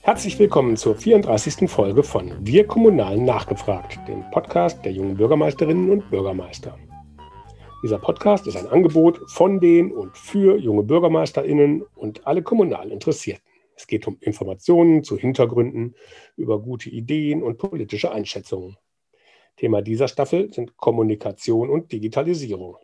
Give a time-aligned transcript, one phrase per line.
[0.00, 1.68] Herzlich willkommen zur 34.
[1.68, 6.78] Folge von Wir Kommunalen nachgefragt, dem Podcast der jungen Bürgermeisterinnen und Bürgermeister.
[7.82, 13.44] Dieser Podcast ist ein Angebot von den und für junge Bürgermeisterinnen und alle kommunal Interessierten.
[13.74, 15.94] Es geht um Informationen zu Hintergründen,
[16.36, 18.78] über gute Ideen und politische Einschätzungen.
[19.56, 22.76] Thema dieser Staffel sind Kommunikation und Digitalisierung.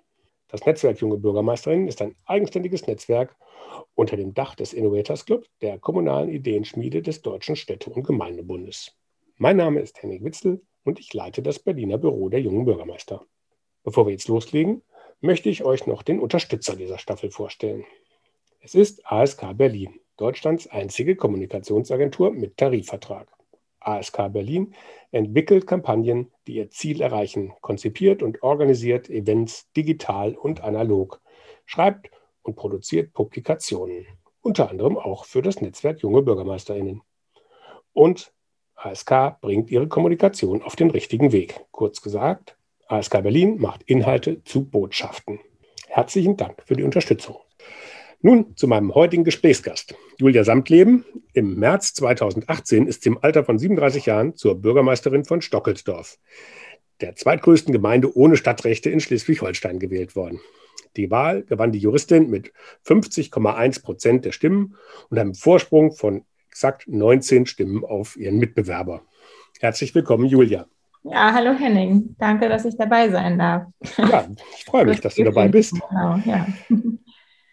[0.53, 3.35] Das Netzwerk Junge Bürgermeisterinnen ist ein eigenständiges Netzwerk
[3.95, 8.95] unter dem Dach des Innovators Club, der kommunalen Ideenschmiede des Deutschen Städte- und Gemeindebundes.
[9.39, 13.25] Mein Name ist Henning Witzel und ich leite das Berliner Büro der jungen Bürgermeister.
[13.83, 14.83] Bevor wir jetzt loslegen,
[15.23, 17.87] möchte ich euch noch den Unterstützer dieser Staffel vorstellen.
[18.61, 23.27] Es ist ASK Berlin, Deutschlands einzige Kommunikationsagentur mit Tarifvertrag.
[23.87, 24.75] ASK Berlin
[25.11, 31.21] entwickelt Kampagnen, die ihr Ziel erreichen, konzipiert und organisiert Events digital und analog,
[31.67, 32.11] schreibt
[32.43, 34.07] und produziert Publikationen,
[34.41, 37.03] unter anderem auch für das Netzwerk Junge Bürgermeisterinnen.
[37.93, 38.33] Und
[38.75, 41.61] ASK bringt ihre Kommunikation auf den richtigen Weg.
[41.71, 42.57] Kurz gesagt,
[42.89, 45.41] ASK Berlin macht Inhalte zu Botschaften.
[45.87, 47.37] Herzlichen Dank für die Unterstützung.
[48.25, 49.97] Nun zu meinem heutigen Gesprächsgast.
[50.17, 51.05] Julia Samtleben.
[51.33, 56.19] Im März 2018 ist sie im Alter von 37 Jahren zur Bürgermeisterin von Stockelsdorf,
[57.01, 60.39] der zweitgrößten Gemeinde ohne Stadtrechte in Schleswig-Holstein, gewählt worden.
[60.97, 62.53] Die Wahl gewann die Juristin mit
[62.87, 64.77] 50,1 Prozent der Stimmen
[65.11, 69.03] und einem Vorsprung von exakt 19 Stimmen auf ihren Mitbewerber.
[69.59, 70.67] Herzlich willkommen, Julia.
[71.03, 72.15] Ja, hallo Henning.
[72.21, 73.65] Danke, dass ich dabei sein darf.
[73.99, 75.75] Ja, ich freue mich, dass du dabei bist.
[75.91, 76.47] Genau, ja.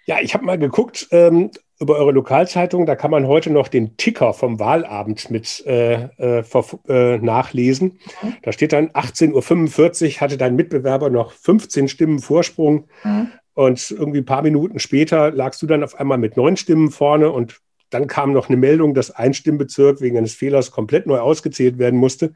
[0.09, 2.87] Ja, ich habe mal geguckt ähm, über eure Lokalzeitung.
[2.87, 6.43] Da kann man heute noch den Ticker vom Wahlabend mit äh, äh,
[6.87, 7.99] äh nachlesen.
[8.23, 8.33] Mhm.
[8.41, 12.87] Da steht dann 18.45 Uhr hatte dein Mitbewerber noch 15 Stimmen Vorsprung.
[13.03, 13.27] Mhm.
[13.53, 17.31] Und irgendwie ein paar Minuten später lagst du dann auf einmal mit neun Stimmen vorne.
[17.31, 21.77] Und dann kam noch eine Meldung, dass ein Stimmbezirk wegen eines Fehlers komplett neu ausgezählt
[21.77, 22.33] werden musste.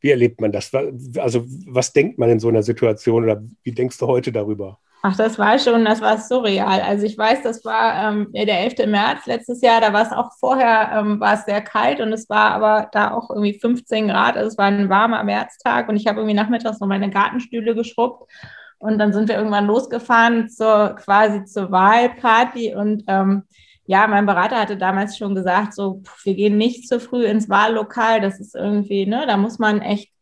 [0.00, 0.72] Wie erlebt man das?
[1.18, 4.80] Also, was denkt man in so einer Situation oder wie denkst du heute darüber?
[5.06, 6.80] Ach, das war schon, das war surreal.
[6.80, 8.86] Also ich weiß, das war ähm, der 11.
[8.86, 12.30] März letztes Jahr, da war es auch vorher, ähm, war es sehr kalt und es
[12.30, 14.38] war aber da auch irgendwie 15 Grad.
[14.38, 18.32] Also es war ein warmer Märztag und ich habe irgendwie nachmittags noch meine Gartenstühle geschrubbt
[18.78, 23.42] und dann sind wir irgendwann losgefahren zur quasi zur Wahlparty und ähm,
[23.84, 28.22] ja, mein Berater hatte damals schon gesagt, so, wir gehen nicht zu früh ins Wahllokal.
[28.22, 30.13] Das ist irgendwie, ne, da muss man echt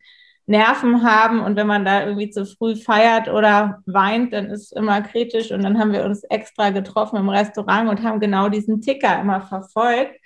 [0.45, 5.01] Nerven haben und wenn man da irgendwie zu früh feiert oder weint, dann ist immer
[5.01, 9.19] kritisch und dann haben wir uns extra getroffen im Restaurant und haben genau diesen Ticker
[9.21, 10.19] immer verfolgt.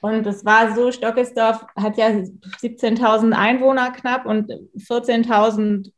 [0.00, 5.90] Und es war so, Stockelsdorf hat ja 17.000 Einwohner knapp und 14.000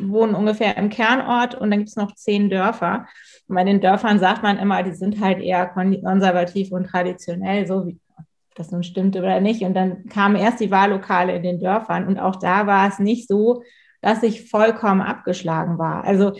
[0.00, 3.06] wohnen ungefähr im Kernort und dann gibt es noch zehn Dörfer.
[3.46, 7.86] Und bei den Dörfern sagt man immer, die sind halt eher konservativ und traditionell, so
[7.86, 8.00] wie
[8.54, 9.62] das nun stimmt oder nicht.
[9.62, 13.28] Und dann kamen erst die Wahllokale in den Dörfern und auch da war es nicht
[13.28, 13.62] so,
[14.00, 16.04] dass ich vollkommen abgeschlagen war.
[16.04, 16.32] Also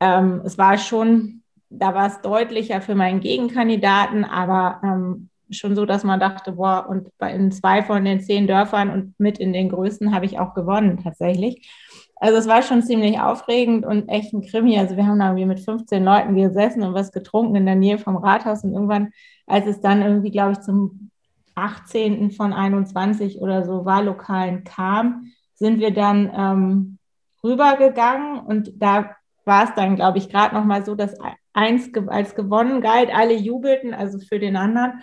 [0.00, 5.84] ähm, es war schon, da war es deutlicher für meinen Gegenkandidaten, aber ähm, schon so,
[5.84, 9.68] dass man dachte, boah, und in zwei von den zehn Dörfern und mit in den
[9.68, 11.68] größten habe ich auch gewonnen tatsächlich.
[12.16, 14.78] Also es war schon ziemlich aufregend und echt ein Krimi.
[14.78, 17.98] Also wir haben da irgendwie mit 15 Leuten gesessen und was getrunken in der Nähe
[17.98, 19.10] vom Rathaus und irgendwann,
[19.46, 21.10] als es dann irgendwie, glaube ich, zum
[21.54, 22.30] 18.
[22.30, 26.98] von 21 oder so Wahllokalen kam, sind wir dann ähm,
[27.44, 31.16] rübergegangen und da war es dann, glaube ich, gerade noch mal so, dass
[31.52, 35.02] eins als gewonnen galt, alle jubelten, also für den anderen.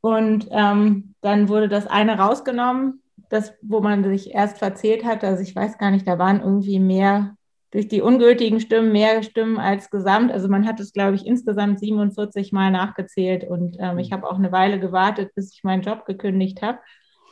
[0.00, 5.24] Und ähm, dann wurde das eine rausgenommen, das, wo man sich erst verzählt hat.
[5.24, 7.36] Also ich weiß gar nicht, da waren irgendwie mehr
[7.70, 10.32] durch die ungültigen Stimmen mehr Stimmen als gesamt.
[10.32, 14.14] Also man hat es, glaube ich, insgesamt 47 Mal nachgezählt und ähm, ich mhm.
[14.14, 16.78] habe auch eine Weile gewartet, bis ich meinen Job gekündigt habe,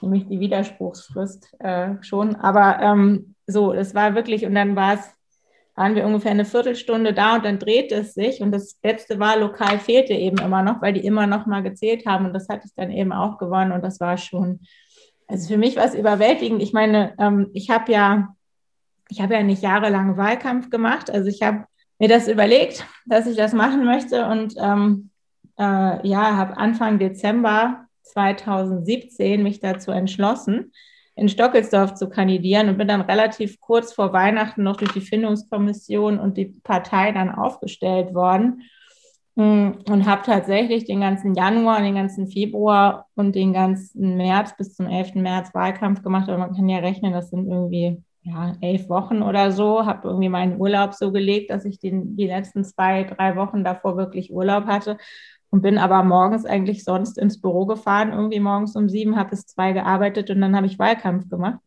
[0.00, 2.36] nämlich die Widerspruchsfrist äh, schon.
[2.36, 5.10] Aber ähm, so, es war wirklich, und dann war es,
[5.74, 9.78] waren wir ungefähr eine Viertelstunde da und dann drehte es sich und das letzte Wahllokal
[9.78, 12.74] fehlte eben immer noch, weil die immer noch mal gezählt haben und das hatte ich
[12.74, 14.60] dann eben auch gewonnen und das war schon,
[15.28, 16.62] also für mich war es überwältigend.
[16.62, 18.34] Ich meine, ähm, ich habe ja
[19.08, 21.10] ich habe ja nicht jahrelang Wahlkampf gemacht.
[21.10, 21.64] Also ich habe
[21.98, 25.10] mir das überlegt, dass ich das machen möchte und ähm,
[25.58, 30.72] äh, ja, habe Anfang Dezember 2017 mich dazu entschlossen,
[31.16, 36.18] in Stockelsdorf zu kandidieren und bin dann relativ kurz vor Weihnachten noch durch die Findungskommission
[36.18, 38.62] und die Partei dann aufgestellt worden
[39.36, 44.74] hm, und habe tatsächlich den ganzen Januar, den ganzen Februar und den ganzen März bis
[44.74, 45.16] zum 11.
[45.16, 46.28] März Wahlkampf gemacht.
[46.28, 50.28] Aber man kann ja rechnen, das sind irgendwie ja, elf Wochen oder so, habe irgendwie
[50.28, 54.66] meinen Urlaub so gelegt, dass ich den, die letzten zwei, drei Wochen davor wirklich Urlaub
[54.66, 54.98] hatte
[55.50, 59.46] und bin aber morgens eigentlich sonst ins Büro gefahren, irgendwie morgens um sieben, habe bis
[59.46, 61.60] zwei gearbeitet und dann habe ich Wahlkampf gemacht.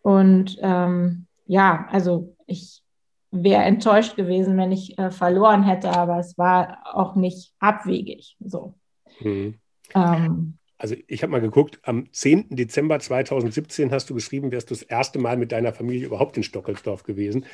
[0.00, 2.82] Und ähm, ja, also ich
[3.30, 8.36] wäre enttäuscht gewesen, wenn ich äh, verloren hätte, aber es war auch nicht abwegig.
[8.40, 8.74] So.
[9.20, 9.58] Mhm.
[9.94, 12.56] Ähm, also ich habe mal geguckt, am 10.
[12.56, 16.42] Dezember 2017 hast du geschrieben, wärst du das erste Mal mit deiner Familie überhaupt in
[16.42, 17.46] Stockelsdorf gewesen.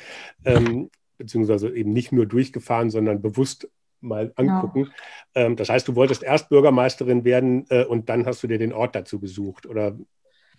[0.43, 3.69] Ähm, beziehungsweise eben nicht nur durchgefahren, sondern bewusst
[3.99, 4.53] mal genau.
[4.53, 4.91] angucken.
[5.35, 5.43] Ja.
[5.43, 8.73] Ähm, das heißt, du wolltest erst Bürgermeisterin werden äh, und dann hast du dir den
[8.73, 9.67] Ort dazu gesucht.
[9.67, 9.95] Oder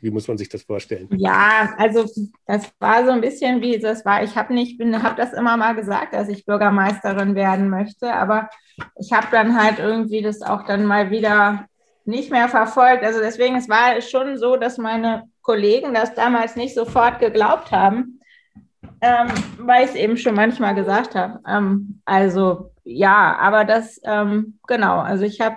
[0.01, 1.09] wie muss man sich das vorstellen?
[1.17, 2.05] Ja, also
[2.47, 4.23] das war so ein bisschen wie das war.
[4.23, 8.49] Ich habe nicht, habe das immer mal gesagt, dass ich Bürgermeisterin werden möchte, aber
[8.99, 11.67] ich habe dann halt irgendwie das auch dann mal wieder
[12.05, 13.05] nicht mehr verfolgt.
[13.05, 18.21] Also deswegen, es war schon so, dass meine Kollegen das damals nicht sofort geglaubt haben,
[19.01, 19.29] ähm,
[19.59, 21.41] weil ich es eben schon manchmal gesagt habe.
[21.47, 25.57] Ähm, also ja, aber das, ähm, genau, also ich habe,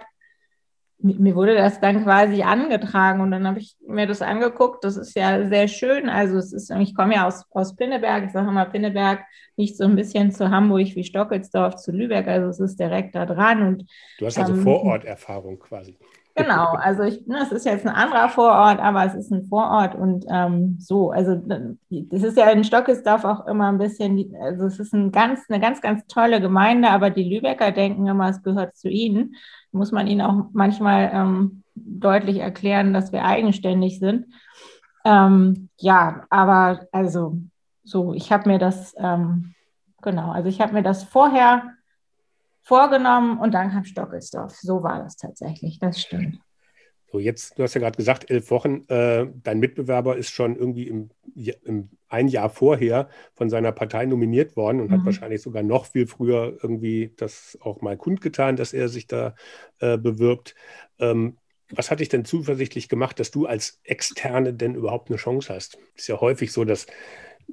[0.98, 4.84] mir wurde das dann quasi angetragen und dann habe ich mir das angeguckt.
[4.84, 6.10] Das ist ja sehr schön.
[6.10, 9.20] Also es ist, ich komme ja aus, aus Pinneberg, ich sage immer Pinneberg,
[9.56, 13.26] nicht so ein bisschen zu Hamburg wie Stockelsdorf zu Lübeck, also es ist direkt da
[13.26, 13.62] dran.
[13.62, 13.90] Und,
[14.20, 15.98] du hast also ähm, Vororterfahrung quasi.
[16.38, 19.96] Genau, also ich, ne, es ist jetzt ein anderer Vorort, aber es ist ein Vorort
[19.96, 21.36] und ähm, so, also
[21.90, 25.62] das ist ja in Stockesdorf auch immer ein bisschen, also es ist ein ganz, eine
[25.62, 29.36] ganz, ganz tolle Gemeinde, aber die Lübecker denken immer, es gehört zu ihnen.
[29.72, 34.26] Muss man ihnen auch manchmal ähm, deutlich erklären, dass wir eigenständig sind.
[35.06, 37.38] Ähm, ja, aber also
[37.86, 39.54] so, ich habe mir das, ähm,
[40.02, 41.75] genau, also ich habe mir das vorher
[42.66, 44.56] vorgenommen und dann kam Stockelsdorf.
[44.56, 46.40] So war das tatsächlich, das stimmt.
[47.12, 48.84] So, jetzt, du hast ja gerade gesagt, elf Wochen.
[48.90, 51.12] Äh, dein Mitbewerber ist schon irgendwie im,
[51.64, 54.94] im, ein Jahr vorher von seiner Partei nominiert worden und mhm.
[54.94, 59.36] hat wahrscheinlich sogar noch viel früher irgendwie das auch mal kundgetan, dass er sich da
[59.80, 60.56] äh, bewirbt.
[61.00, 61.38] Ähm,
[61.70, 65.78] was hat dich denn zuversichtlich gemacht, dass du als Externe denn überhaupt eine Chance hast?
[65.96, 66.88] Ist ja häufig so, dass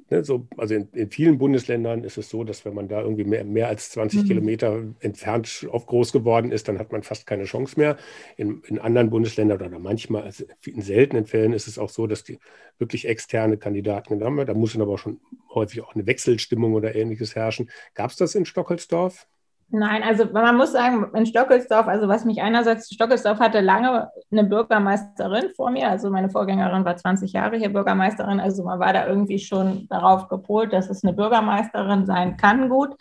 [0.09, 3.23] Ne, so, also in, in, vielen Bundesländern ist es so, dass wenn man da irgendwie
[3.23, 4.27] mehr, mehr als 20 mhm.
[4.27, 7.97] Kilometer entfernt auf groß geworden ist, dann hat man fast keine Chance mehr.
[8.37, 12.23] In, in anderen Bundesländern oder manchmal, also in seltenen Fällen ist es auch so, dass
[12.23, 12.39] die
[12.77, 14.45] wirklich externe Kandidaten haben.
[14.45, 15.19] Da muss dann aber schon
[15.53, 17.69] häufig auch eine Wechselstimmung oder ähnliches herrschen.
[17.93, 19.27] Gab es das in Stockelsdorf?
[19.69, 24.43] Nein, also man muss sagen, in Stockelsdorf, also was mich einerseits, Stockelsdorf hatte lange eine
[24.43, 29.07] Bürgermeisterin vor mir, also meine Vorgängerin war 20 Jahre hier Bürgermeisterin, also man war da
[29.07, 32.95] irgendwie schon darauf gepolt, dass es eine Bürgermeisterin sein kann, gut.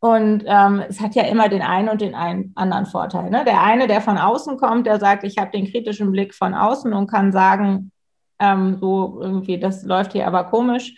[0.00, 3.30] Und ähm, es hat ja immer den einen und den einen anderen Vorteil.
[3.30, 3.44] Ne?
[3.44, 6.92] Der eine, der von außen kommt, der sagt, ich habe den kritischen Blick von außen
[6.92, 7.92] und kann sagen,
[8.40, 10.96] ähm, so irgendwie, das läuft hier aber komisch.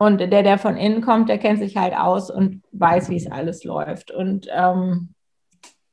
[0.00, 3.30] Und der, der von innen kommt, der kennt sich halt aus und weiß, wie es
[3.30, 4.10] alles läuft.
[4.10, 5.10] Und ähm,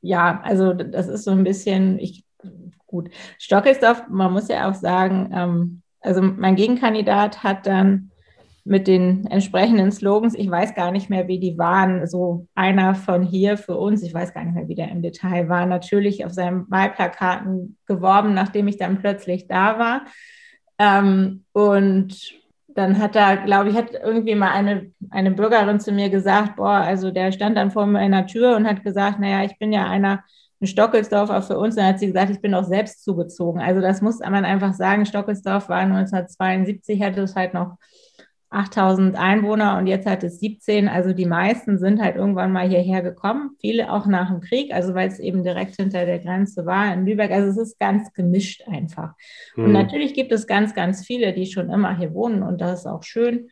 [0.00, 2.24] ja, also das ist so ein bisschen, ich,
[2.86, 3.10] gut.
[3.38, 8.10] Stockelsdorf, man muss ja auch sagen, ähm, also mein Gegenkandidat hat dann
[8.64, 13.22] mit den entsprechenden Slogans, ich weiß gar nicht mehr, wie die waren, so einer von
[13.22, 16.32] hier für uns, ich weiß gar nicht mehr, wie der im Detail war, natürlich auf
[16.32, 20.06] seinen Wahlplakaten geworben, nachdem ich dann plötzlich da war.
[20.78, 22.37] Ähm, und
[22.78, 26.76] dann hat da, glaube ich, hat irgendwie mal eine, eine Bürgerin zu mir gesagt, boah,
[26.76, 30.22] also der stand dann vor meiner Tür und hat gesagt, naja, ich bin ja einer,
[30.60, 31.74] ein Stockelsdorfer für uns.
[31.74, 33.60] dann hat sie gesagt, ich bin auch selbst zugezogen.
[33.60, 35.06] Also das muss man einfach sagen.
[35.06, 37.76] Stockelsdorf war 1972, hatte es halt noch
[38.50, 40.88] 8000 Einwohner und jetzt hat es 17.
[40.88, 44.94] Also die meisten sind halt irgendwann mal hierher gekommen, viele auch nach dem Krieg, also
[44.94, 47.30] weil es eben direkt hinter der Grenze war in Lübeck.
[47.30, 49.14] Also es ist ganz gemischt einfach.
[49.54, 49.64] Mhm.
[49.64, 52.86] Und natürlich gibt es ganz, ganz viele, die schon immer hier wohnen und das ist
[52.86, 53.50] auch schön.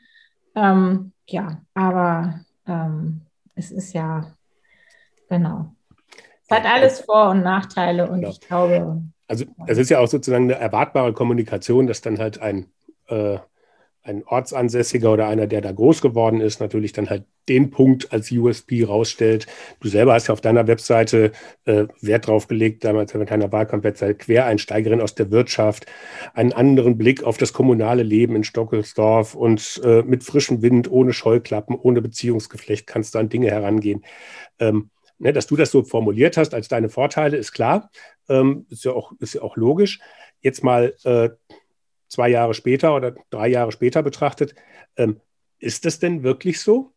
[0.54, 3.20] Ähm, ja, aber ähm,
[3.54, 4.32] es ist ja,
[5.28, 5.74] genau.
[6.48, 8.30] Es hat alles Vor- und Nachteile und genau.
[8.30, 9.02] ich glaube.
[9.28, 12.66] Also es ist ja auch sozusagen eine erwartbare Kommunikation, dass dann halt ein
[13.08, 13.38] äh,
[14.06, 18.30] ein Ortsansässiger oder einer, der da groß geworden ist, natürlich dann halt den Punkt als
[18.30, 19.46] USP rausstellt.
[19.80, 21.32] Du selber hast ja auf deiner Webseite
[21.64, 25.86] äh, Wert drauf gelegt, damals mit deiner Wahlkampfwebseite, Quereinsteigerin aus der Wirtschaft,
[26.34, 31.12] einen anderen Blick auf das kommunale Leben in Stockelsdorf und äh, mit frischem Wind, ohne
[31.12, 34.04] Scheuklappen, ohne Beziehungsgeflecht kannst du an Dinge herangehen.
[34.58, 37.90] Ähm, ne, dass du das so formuliert hast als deine Vorteile, ist klar,
[38.28, 40.00] ähm, ist, ja auch, ist ja auch logisch.
[40.40, 41.30] Jetzt mal äh,
[42.08, 44.54] zwei Jahre später oder drei Jahre später betrachtet,
[44.96, 45.20] ähm,
[45.58, 46.92] ist das denn wirklich so?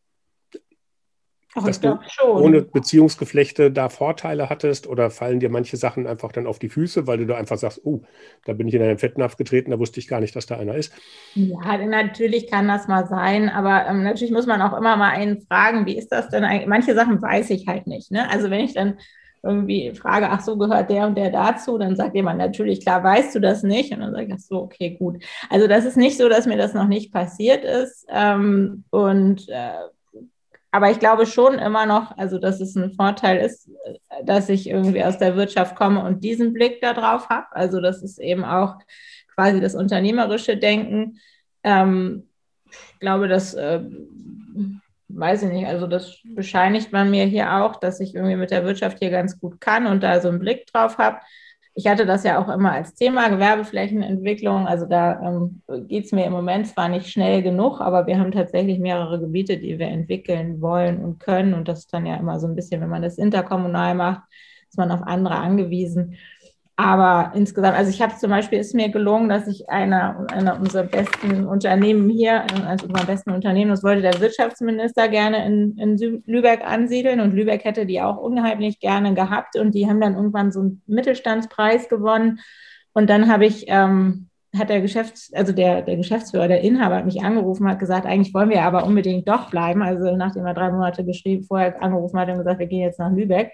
[1.55, 6.45] Ach, dass du ohne Beziehungsgeflechte da Vorteile hattest oder fallen dir manche Sachen einfach dann
[6.45, 8.03] auf die Füße, weil du da einfach sagst, oh,
[8.45, 10.75] da bin ich in einen Fettnapf getreten, da wusste ich gar nicht, dass da einer
[10.75, 10.93] ist?
[11.33, 15.41] Ja, natürlich kann das mal sein, aber ähm, natürlich muss man auch immer mal einen
[15.41, 16.67] fragen, wie ist das denn eigentlich?
[16.67, 18.11] Manche Sachen weiß ich halt nicht.
[18.11, 18.29] Ne?
[18.29, 18.99] Also wenn ich dann
[19.43, 23.35] irgendwie frage, ach so, gehört der und der dazu, dann sagt jemand natürlich, klar, weißt
[23.35, 23.93] du das nicht?
[23.93, 25.23] Und dann sage ich, ach so, okay, gut.
[25.49, 28.05] Also das ist nicht so, dass mir das noch nicht passiert ist.
[28.09, 29.71] Ähm, und äh,
[30.71, 33.71] aber ich glaube schon immer noch, also dass es ein Vorteil ist,
[34.23, 37.47] dass ich irgendwie aus der Wirtschaft komme und diesen Blick darauf habe.
[37.51, 38.75] Also das ist eben auch
[39.33, 41.19] quasi das unternehmerische Denken.
[41.63, 42.27] Ähm,
[42.69, 43.81] ich glaube, das äh,
[45.09, 48.63] weiß ich nicht, also das bescheinigt man mir hier auch, dass ich irgendwie mit der
[48.63, 51.17] Wirtschaft hier ganz gut kann und da so einen Blick drauf habe.
[51.73, 54.67] Ich hatte das ja auch immer als Thema Gewerbeflächenentwicklung.
[54.67, 58.31] Also da ähm, geht es mir im Moment zwar nicht schnell genug, aber wir haben
[58.31, 61.53] tatsächlich mehrere Gebiete, die wir entwickeln wollen und können.
[61.53, 64.23] Und das ist dann ja immer so ein bisschen, wenn man das interkommunal macht,
[64.69, 66.15] ist man auf andere angewiesen.
[66.79, 70.83] Aber insgesamt, also ich habe zum Beispiel, ist mir gelungen, dass ich einer, einer unserer
[70.83, 76.61] besten Unternehmen hier, also unserer besten Unternehmen, das wollte der Wirtschaftsminister gerne in, in Lübeck
[76.65, 80.61] ansiedeln und Lübeck hätte die auch unheimlich gerne gehabt und die haben dann irgendwann so
[80.61, 82.39] einen Mittelstandspreis gewonnen
[82.93, 87.05] und dann habe ich, ähm, hat der Geschäfts-, also der, der Geschäftsführer, der Inhaber hat
[87.05, 89.81] mich angerufen, hat gesagt, eigentlich wollen wir aber unbedingt doch bleiben.
[89.81, 93.11] Also nachdem er drei Monate geschrieben, vorher angerufen hat und gesagt, wir gehen jetzt nach
[93.11, 93.51] Lübeck.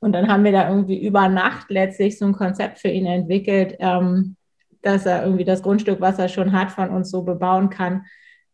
[0.00, 3.76] Und dann haben wir da irgendwie über Nacht letztlich so ein Konzept für ihn entwickelt,
[3.80, 4.36] ähm,
[4.82, 8.04] dass er irgendwie das Grundstück, was er schon hat, von uns so bebauen kann,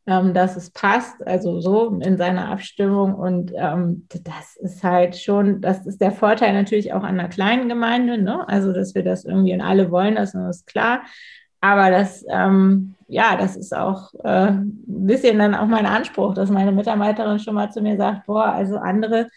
[0.07, 3.15] ähm, dass es passt, also so in seiner Abstimmung.
[3.15, 7.69] Und ähm, das ist halt schon, das ist der Vorteil natürlich auch an einer kleinen
[7.69, 8.49] Gemeinde, ne?
[8.49, 11.03] also dass wir das irgendwie und alle wollen das, und das ist klar.
[11.61, 16.51] Aber das, ähm, ja, das ist auch äh, ein bisschen dann auch mein Anspruch, dass
[16.51, 19.29] meine Mitarbeiterin schon mal zu mir sagt, boah, also andere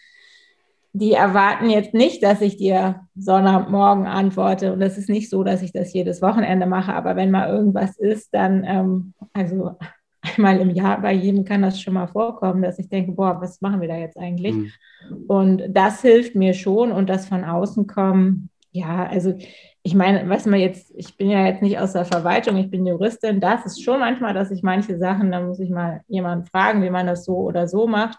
[0.98, 4.72] die erwarten jetzt nicht, dass ich dir Sonntagmorgen antworte.
[4.72, 6.92] Und es ist nicht so, dass ich das jedes Wochenende mache.
[6.92, 9.76] Aber wenn mal irgendwas ist, dann, ähm, also
[10.20, 13.60] einmal im Jahr bei jedem kann das schon mal vorkommen, dass ich denke, boah, was
[13.60, 14.54] machen wir da jetzt eigentlich?
[14.54, 14.72] Mhm.
[15.28, 16.90] Und das hilft mir schon.
[16.90, 19.34] Und das von außen kommen, ja, also
[19.82, 22.86] ich meine, was man jetzt, ich bin ja jetzt nicht aus der Verwaltung, ich bin
[22.86, 26.82] Juristin, das ist schon manchmal, dass ich manche Sachen, da muss ich mal jemanden fragen,
[26.82, 28.18] wie man das so oder so macht.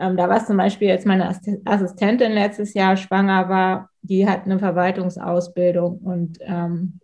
[0.00, 1.28] Ähm, da war zum Beispiel jetzt meine
[1.64, 7.00] Assistentin letztes Jahr schwanger war, die hat eine Verwaltungsausbildung und ähm,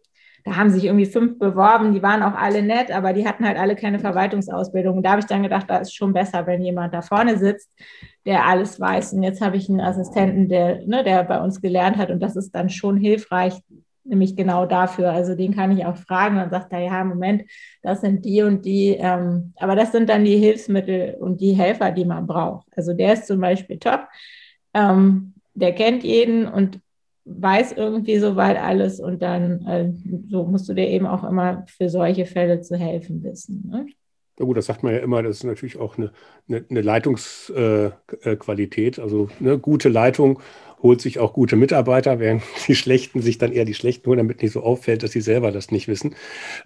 [0.49, 3.59] da haben sich irgendwie fünf beworben, die waren auch alle nett, aber die hatten halt
[3.59, 4.97] alle keine Verwaltungsausbildung.
[4.97, 7.71] Und da habe ich dann gedacht, da ist schon besser, wenn jemand da vorne sitzt,
[8.25, 9.13] der alles weiß.
[9.13, 12.37] Und jetzt habe ich einen Assistenten, der, ne, der bei uns gelernt hat und das
[12.37, 13.61] ist dann schon hilfreich,
[14.09, 15.13] nämlich genau dafür.
[15.13, 17.45] Also den kann ich auch fragen und sagt er, ja, Moment,
[17.83, 21.91] das sind die und die, ähm, aber das sind dann die Hilfsmittel und die Helfer,
[21.91, 22.67] die man braucht.
[22.77, 24.01] Also der ist zum Beispiel top,
[24.75, 26.81] ähm, der kennt jeden und
[27.25, 29.93] weiß irgendwie soweit alles und dann äh,
[30.31, 33.69] so musst du dir eben auch immer für solche Fälle zu helfen wissen.
[33.71, 33.87] Ne?
[34.39, 36.13] Ja gut, das sagt man ja immer, das ist natürlich auch eine,
[36.49, 40.41] eine, eine Leitungsqualität, äh, also eine gute Leitung
[40.83, 44.43] holt sich auch gute Mitarbeiter, während die Schlechten sich dann eher die Schlechten holen, damit
[44.43, 46.15] nicht so auffällt, dass sie selber das nicht wissen.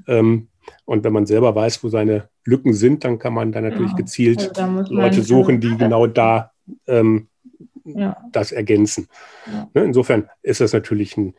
[0.06, 0.48] Ähm,
[0.84, 4.56] und wenn man selber weiß, wo seine Lücken sind, dann kann man dann natürlich gezielt
[4.58, 6.52] also Leute suchen, die genau da
[6.86, 7.28] ähm,
[7.84, 8.16] ja.
[8.32, 9.08] das ergänzen.
[9.46, 9.68] Ja.
[9.74, 11.34] Ne, insofern ist das natürlich ein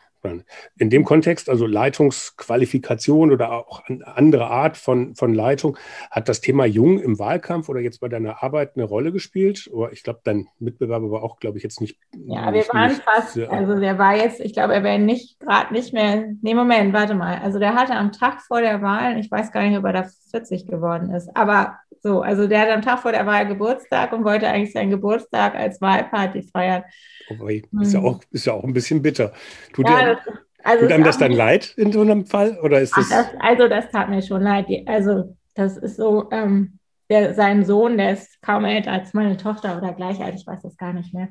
[0.78, 5.78] in dem Kontext, also Leitungsqualifikation oder auch eine andere Art von, von Leitung,
[6.10, 9.70] hat das Thema Jung im Wahlkampf oder jetzt bei deiner Arbeit eine Rolle gespielt?
[9.72, 12.00] Oder ich glaube, dein Mitbewerber war auch, glaube ich, jetzt nicht.
[12.14, 15.00] Ja, nicht, wir waren nicht, fast, sehr, also der war jetzt, ich glaube, er wäre
[15.00, 16.26] nicht gerade nicht mehr.
[16.42, 17.40] Nee, Moment, warte mal.
[17.40, 20.06] Also der hatte am Tag vor der Wahl, ich weiß gar nicht, ob er da
[20.32, 24.26] 40 geworden ist, aber so, also der hat am Tag vor der Wahl Geburtstag und
[24.26, 26.84] wollte eigentlich seinen Geburtstag als Wahlparty feiern.
[27.30, 28.06] Oh, ist, ja hm.
[28.06, 29.32] auch, ist ja auch ein bisschen bitter.
[29.72, 32.60] Tut, ja, das, also tut einem das dann leid in so einem Fall?
[32.62, 34.68] Oder ist das, das also, das tat mir schon leid.
[34.86, 36.78] Also, das ist so, ähm,
[37.10, 40.62] der, sein Sohn, der ist kaum älter als meine Tochter oder gleich alt, ich weiß
[40.62, 41.30] das gar nicht mehr.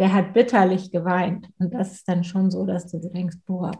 [0.00, 1.46] Der hat bitterlich geweint.
[1.60, 3.70] Und das ist dann schon so, dass du denkst, boah,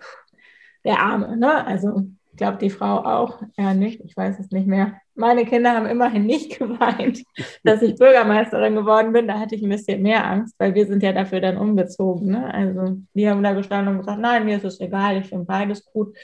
[0.85, 1.67] der Arme, ne?
[1.67, 2.07] Also
[2.41, 4.95] glaube, die Frau auch, ja nicht, ich weiß es nicht mehr.
[5.15, 7.23] Meine Kinder haben immerhin nicht geweint,
[7.63, 9.29] dass ich Bürgermeisterin geworden bin.
[9.29, 12.31] Da hatte ich ein bisschen mehr Angst, weil wir sind ja dafür dann umgezogen.
[12.31, 12.53] Ne?
[12.53, 15.85] Also die haben da gestanden und gesagt, nein, mir ist es egal, ich finde beides
[15.85, 16.17] gut.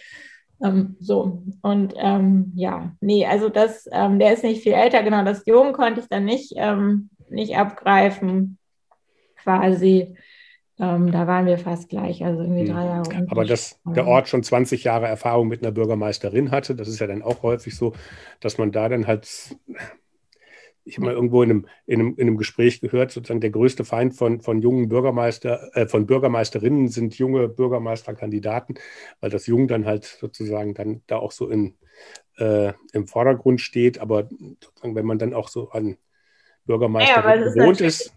[0.65, 5.23] Ähm, so, und ähm, ja, nee, also das, ähm, der ist nicht viel älter, genau,
[5.23, 8.57] das Jungen konnte ich dann nicht, ähm, nicht abgreifen,
[9.37, 10.17] quasi.
[10.79, 12.75] Ähm, da waren wir fast gleich, also irgendwie hm.
[12.75, 13.27] drei Jahre.
[13.29, 17.07] Aber dass der Ort schon 20 Jahre Erfahrung mit einer Bürgermeisterin hatte, das ist ja
[17.07, 17.95] dann auch häufig so,
[18.41, 19.57] dass man da dann halt,
[20.85, 23.87] ich habe mal irgendwo in einem, in, einem, in einem Gespräch gehört, sozusagen der größte
[23.87, 28.79] Feind von, von jungen Bürgermeister, äh, von Bürgermeisterinnen sind junge Bürgermeisterkandidaten,
[29.21, 31.75] weil das Jung dann halt sozusagen dann da auch so in,
[32.37, 33.99] äh, im Vordergrund steht.
[33.99, 34.29] Aber
[34.63, 35.97] sozusagen, wenn man dann auch so an
[36.67, 38.13] Bürgermeister ja, gewohnt ist,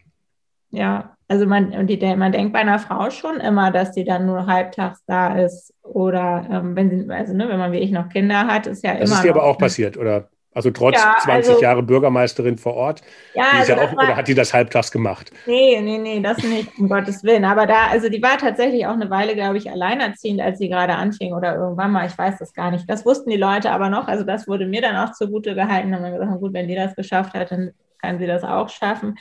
[0.72, 4.26] ja, Also man, und die, man denkt bei einer Frau schon immer, dass sie dann
[4.26, 5.76] nur halbtags da ist.
[5.84, 8.94] Oder ähm, wenn sie, also ne, wenn man wie ich noch Kinder hat, ist ja
[8.94, 9.10] das immer.
[9.10, 10.28] Das ist dir aber auch passiert, oder?
[10.52, 13.02] Also trotz ja, 20 also, Jahre Bürgermeisterin vor Ort.
[13.36, 15.32] Ja, also ja auch, war, oder hat die das halbtags gemacht?
[15.46, 17.46] Nee, nee, nee, das nicht, um Gottes Willen.
[17.46, 20.96] Aber da, also die war tatsächlich auch eine Weile, glaube ich, alleinerziehend, als sie gerade
[20.96, 22.90] anfing oder irgendwann mal, ich weiß das gar nicht.
[22.90, 24.08] Das wussten die Leute aber noch.
[24.08, 25.92] Also das wurde mir dann auch zugute gehalten.
[25.92, 27.72] Dann haben wir gesagt, gut, wenn die das geschafft hat, dann
[28.02, 29.20] kann sie das auch schaffen.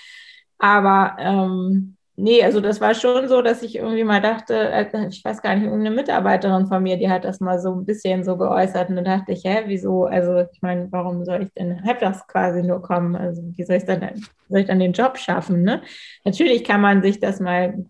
[0.58, 5.24] Aber ähm, Nee, also das war schon so, dass ich irgendwie mal dachte, äh, ich
[5.24, 8.36] weiß gar nicht, irgendeine Mitarbeiterin von mir, die hat das mal so ein bisschen so
[8.36, 10.06] geäußert und dann dachte ich, hä, wieso?
[10.06, 13.14] Also ich meine, warum soll ich denn halbtags quasi nur kommen?
[13.14, 14.00] Also wie soll ich dann,
[14.48, 15.62] soll ich dann den Job schaffen?
[15.62, 15.80] Ne?
[16.24, 17.84] Natürlich kann man sich das mal,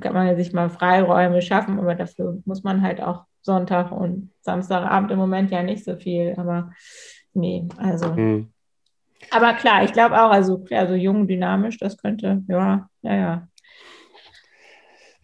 [0.00, 5.10] kann man sich mal Freiräume schaffen, aber dafür muss man halt auch Sonntag und Samstagabend
[5.10, 6.32] im Moment ja nicht so viel.
[6.38, 6.70] Aber
[7.34, 8.16] nee, also.
[8.16, 8.48] Hm.
[9.30, 13.48] Aber klar, ich glaube auch, also klar, so jung, dynamisch, das könnte, ja, ja, ja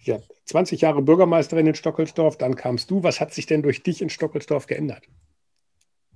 [0.03, 3.03] ja, 20 Jahre Bürgermeisterin in Stockelsdorf, dann kamst du.
[3.03, 5.05] Was hat sich denn durch dich in Stockelsdorf geändert?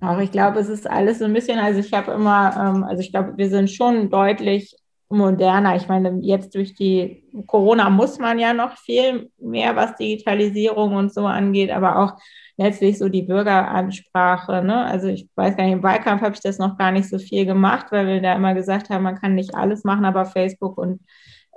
[0.01, 3.01] Auch ich glaube, es ist alles so ein bisschen, also ich habe immer, ähm, also
[3.01, 4.75] ich glaube, wir sind schon deutlich
[5.09, 5.75] moderner.
[5.75, 11.13] Ich meine, jetzt durch die Corona muss man ja noch viel mehr, was Digitalisierung und
[11.13, 12.13] so angeht, aber auch
[12.57, 14.63] letztlich so die Bürgeransprache.
[14.63, 14.85] Ne?
[14.85, 17.45] Also ich weiß gar nicht, im Wahlkampf habe ich das noch gar nicht so viel
[17.45, 21.01] gemacht, weil wir da immer gesagt haben, man kann nicht alles machen, aber Facebook und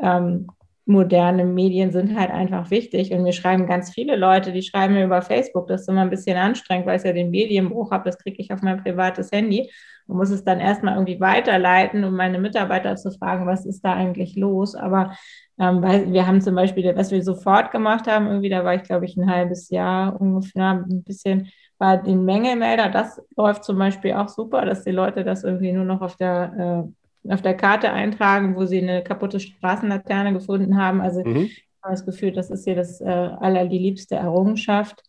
[0.00, 0.48] ähm,
[0.88, 3.12] moderne Medien sind halt einfach wichtig.
[3.12, 5.68] Und mir schreiben ganz viele Leute, die schreiben mir über Facebook.
[5.68, 8.04] Das ist immer ein bisschen anstrengend, weil ich ja den Medienbruch habe.
[8.04, 9.70] Das kriege ich auf mein privates Handy
[10.06, 13.92] und muss es dann erstmal irgendwie weiterleiten, um meine Mitarbeiter zu fragen, was ist da
[13.92, 14.74] eigentlich los.
[14.74, 15.12] Aber
[15.60, 18.82] ähm, weil wir haben zum Beispiel, was wir sofort gemacht haben, irgendwie, da war ich,
[18.82, 24.14] glaube ich, ein halbes Jahr ungefähr, ein bisschen war den Mängelmelder, das läuft zum Beispiel
[24.14, 27.92] auch super, dass die Leute das irgendwie nur noch auf der äh, auf der Karte
[27.92, 31.00] eintragen, wo sie eine kaputte Straßenlaterne gefunden haben.
[31.00, 31.36] Also mhm.
[31.36, 35.02] ich habe das Gefühl, das ist hier das äh, allerliebste Errungenschaft.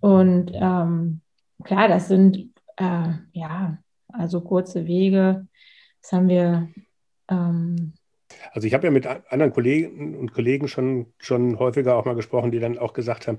[0.00, 1.20] Und ähm,
[1.64, 5.46] klar, das sind äh, ja also kurze Wege.
[6.02, 6.68] Das haben wir.
[7.28, 7.94] Ähm,
[8.52, 12.50] also ich habe ja mit anderen Kollegen und Kollegen schon, schon häufiger auch mal gesprochen,
[12.50, 13.38] die dann auch gesagt haben,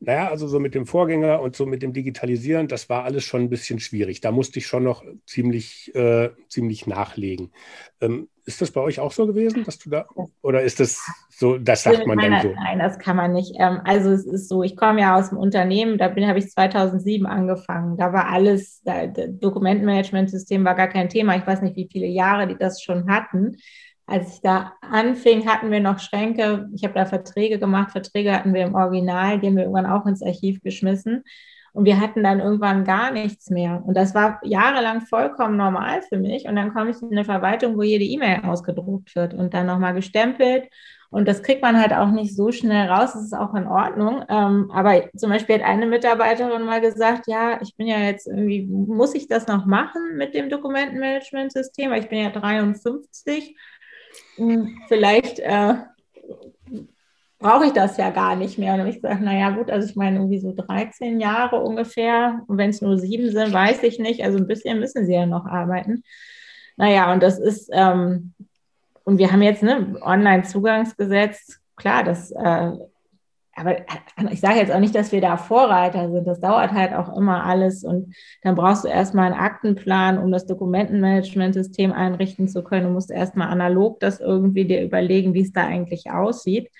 [0.00, 3.42] naja, also so mit dem Vorgänger und so mit dem Digitalisieren, das war alles schon
[3.42, 4.20] ein bisschen schwierig.
[4.20, 7.52] Da musste ich schon noch ziemlich, äh, ziemlich nachlegen.
[8.00, 10.06] Ähm, ist das bei euch auch so gewesen, dass du da,
[10.42, 12.52] oder ist das so, das sagt man dann so?
[12.52, 13.54] Nein, das kann man nicht.
[13.58, 17.26] Ähm, also es ist so, ich komme ja aus dem Unternehmen, da habe ich 2007
[17.26, 17.96] angefangen.
[17.96, 21.36] Da war alles, da, Dokumentenmanagementsystem war gar kein Thema.
[21.36, 23.56] Ich weiß nicht, wie viele Jahre die das schon hatten
[24.06, 26.68] als ich da anfing, hatten wir noch Schränke.
[26.74, 27.92] Ich habe da Verträge gemacht.
[27.92, 31.24] Verträge hatten wir im Original, die haben wir irgendwann auch ins Archiv geschmissen.
[31.72, 33.82] Und wir hatten dann irgendwann gar nichts mehr.
[33.84, 36.46] Und das war jahrelang vollkommen normal für mich.
[36.46, 39.92] Und dann komme ich in eine Verwaltung, wo jede E-Mail ausgedruckt wird und dann nochmal
[39.92, 40.68] gestempelt.
[41.10, 43.12] Und das kriegt man halt auch nicht so schnell raus.
[43.14, 44.24] Das ist auch in Ordnung.
[44.28, 48.66] Ähm, aber zum Beispiel hat eine Mitarbeiterin mal gesagt, ja, ich bin ja jetzt irgendwie,
[48.66, 51.90] muss ich das noch machen mit dem Dokumentenmanagementsystem?
[51.90, 53.54] Weil ich bin ja 53 hm,
[54.88, 55.74] vielleicht äh,
[57.38, 58.72] brauche ich das ja gar nicht mehr.
[58.72, 62.40] Und dann habe ich gesagt, naja gut, also ich meine irgendwie so 13 Jahre ungefähr.
[62.46, 64.24] Und wenn es nur sieben sind, weiß ich nicht.
[64.24, 66.02] Also ein bisschen müssen sie ja noch arbeiten.
[66.76, 68.32] Naja, und das ist, ähm,
[69.04, 71.60] und wir haben jetzt ne Online-Zugangsgesetz.
[71.76, 72.72] Klar, das äh,
[73.56, 73.84] aber äh,
[74.30, 76.26] ich sage jetzt auch nicht, dass wir da Vorreiter sind.
[76.26, 77.84] Das dauert halt auch immer alles.
[77.84, 82.86] Und dann brauchst du erstmal einen Aktenplan, um das Dokumentenmanagementsystem einrichten zu können.
[82.86, 86.70] Du musst erstmal analog das irgendwie dir überlegen, wie es da eigentlich aussieht.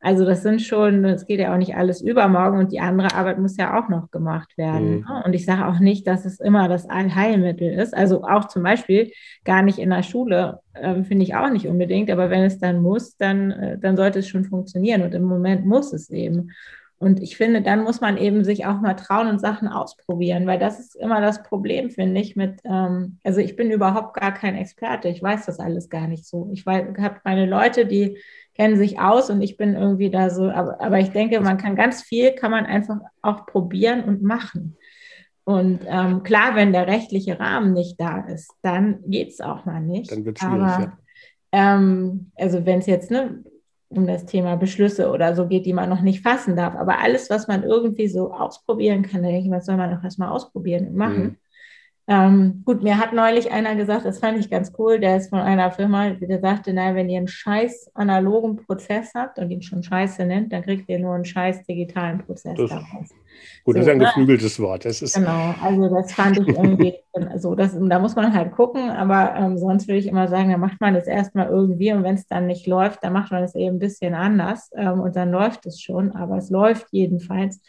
[0.00, 3.38] Also das sind schon, es geht ja auch nicht alles übermorgen und die andere Arbeit
[3.38, 4.98] muss ja auch noch gemacht werden.
[4.98, 5.00] Mhm.
[5.00, 5.22] Ne?
[5.24, 7.96] Und ich sage auch nicht, dass es immer das Allheilmittel ist.
[7.96, 9.10] Also auch zum Beispiel
[9.44, 12.10] gar nicht in der Schule, äh, finde ich auch nicht unbedingt.
[12.10, 15.02] Aber wenn es dann muss, dann, äh, dann sollte es schon funktionieren.
[15.02, 16.50] Und im Moment muss es eben.
[17.00, 20.58] Und ich finde, dann muss man eben sich auch mal trauen und Sachen ausprobieren, weil
[20.58, 24.56] das ist immer das Problem, finde ich, mit, ähm, also ich bin überhaupt gar kein
[24.56, 26.50] Experte, ich weiß das alles gar nicht so.
[26.52, 28.18] Ich habe meine Leute, die
[28.54, 31.76] kennen sich aus und ich bin irgendwie da so, aber, aber ich denke, man kann
[31.76, 34.76] ganz viel, kann man einfach auch probieren und machen.
[35.44, 39.80] Und ähm, klar, wenn der rechtliche Rahmen nicht da ist, dann geht es auch mal
[39.80, 40.10] nicht.
[40.10, 40.98] Dann wird es schwierig, ja.
[41.52, 43.42] Ähm, also wenn es jetzt ne,
[43.90, 47.30] um das Thema Beschlüsse oder so geht, die man noch nicht fassen darf, aber alles,
[47.30, 50.88] was man irgendwie so ausprobieren kann, da denke ich, was soll man doch erstmal ausprobieren
[50.88, 51.22] und machen.
[51.22, 51.36] Mhm.
[52.10, 55.40] Ähm, gut, mir hat neulich einer gesagt, das fand ich ganz cool, der ist von
[55.40, 59.82] einer Firma, der sagte, naja, wenn ihr einen scheiß analogen Prozess habt und ihn schon
[59.82, 63.10] scheiße nennt, dann kriegt ihr nur einen scheiß digitalen Prozess das, daraus.
[63.64, 64.04] Gut, so, das ist ein ne?
[64.04, 64.84] geflügeltes Wort.
[64.84, 66.94] Das ist genau, also das fand ich irgendwie
[67.36, 70.56] so, das, da muss man halt gucken, aber ähm, sonst würde ich immer sagen, da
[70.56, 73.54] macht man das erstmal irgendwie und wenn es dann nicht läuft, dann macht man es
[73.54, 77.60] eben ein bisschen anders ähm, und dann läuft es schon, aber es läuft jedenfalls.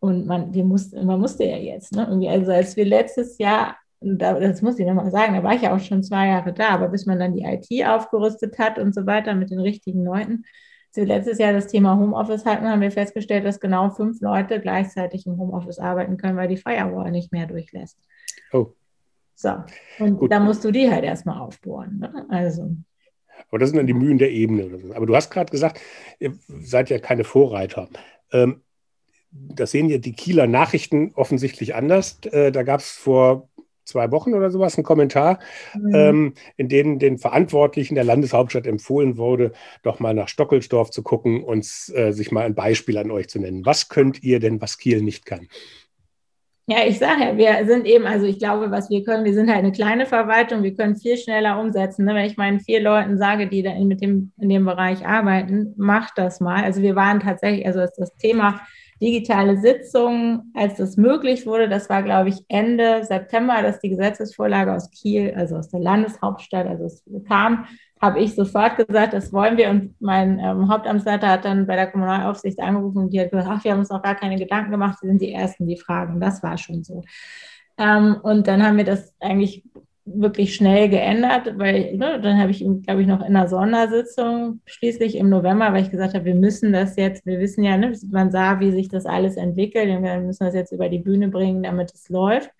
[0.00, 2.06] Und man, wir mussten, man musste ja jetzt, ne?
[2.08, 5.74] Irgendwie, also als wir letztes Jahr, das muss ich nochmal sagen, da war ich ja
[5.74, 9.06] auch schon zwei Jahre da, aber bis man dann die IT aufgerüstet hat und so
[9.06, 10.44] weiter mit den richtigen Leuten,
[10.98, 15.26] wir letztes Jahr das Thema Homeoffice hatten, haben wir festgestellt, dass genau fünf Leute gleichzeitig
[15.26, 17.96] im Homeoffice arbeiten können, weil die Firewall nicht mehr durchlässt.
[18.52, 18.72] Oh.
[19.36, 19.50] So,
[20.00, 20.32] und Gut.
[20.32, 22.00] da musst du die halt erstmal aufbohren.
[22.00, 22.26] Ne?
[22.28, 22.74] Also.
[23.48, 24.92] Aber das sind dann die Mühen der Ebene.
[24.96, 25.80] Aber du hast gerade gesagt,
[26.18, 27.88] ihr seid ja keine Vorreiter.
[28.32, 28.62] Ähm,
[29.30, 32.18] das sehen ja die Kieler Nachrichten offensichtlich anders.
[32.24, 33.47] Äh, da gab es vor
[33.88, 35.38] zwei Wochen oder sowas einen Kommentar,
[35.74, 35.94] mhm.
[35.94, 41.42] ähm, in dem den Verantwortlichen der Landeshauptstadt empfohlen wurde, doch mal nach Stockelsdorf zu gucken
[41.42, 43.66] und äh, sich mal ein Beispiel an euch zu nennen.
[43.66, 45.48] Was könnt ihr denn, was Kiel nicht kann?
[46.70, 49.48] Ja, ich sage ja, wir sind eben, also ich glaube, was wir können, wir sind
[49.48, 52.04] halt eine kleine Verwaltung, wir können viel schneller umsetzen.
[52.04, 52.14] Ne?
[52.14, 55.72] Wenn ich meinen vier Leuten sage, die da in, mit dem, in dem Bereich arbeiten,
[55.78, 56.62] macht das mal.
[56.62, 58.60] Also wir waren tatsächlich, also das Thema
[59.00, 64.74] digitale Sitzungen, als das möglich wurde, das war, glaube ich, Ende September, dass die Gesetzesvorlage
[64.74, 67.66] aus Kiel, also aus der Landeshauptstadt, also es kam,
[68.00, 69.70] habe ich sofort gesagt, das wollen wir.
[69.70, 73.64] Und mein ähm, Hauptamtsleiter hat dann bei der Kommunalaufsicht angerufen und die hat gesagt, ach,
[73.64, 76.20] wir haben uns noch gar keine Gedanken gemacht, Sie sind die Ersten, die fragen.
[76.20, 77.02] Das war schon so.
[77.76, 79.64] Ähm, und dann haben wir das eigentlich
[80.14, 84.60] wirklich schnell geändert, weil ne, dann habe ich ihn, glaube ich, noch in einer Sondersitzung
[84.66, 87.92] schließlich im November, weil ich gesagt habe, wir müssen das jetzt, wir wissen ja, ne,
[88.10, 91.28] man sah, wie sich das alles entwickelt und wir müssen das jetzt über die Bühne
[91.28, 92.50] bringen, damit es läuft.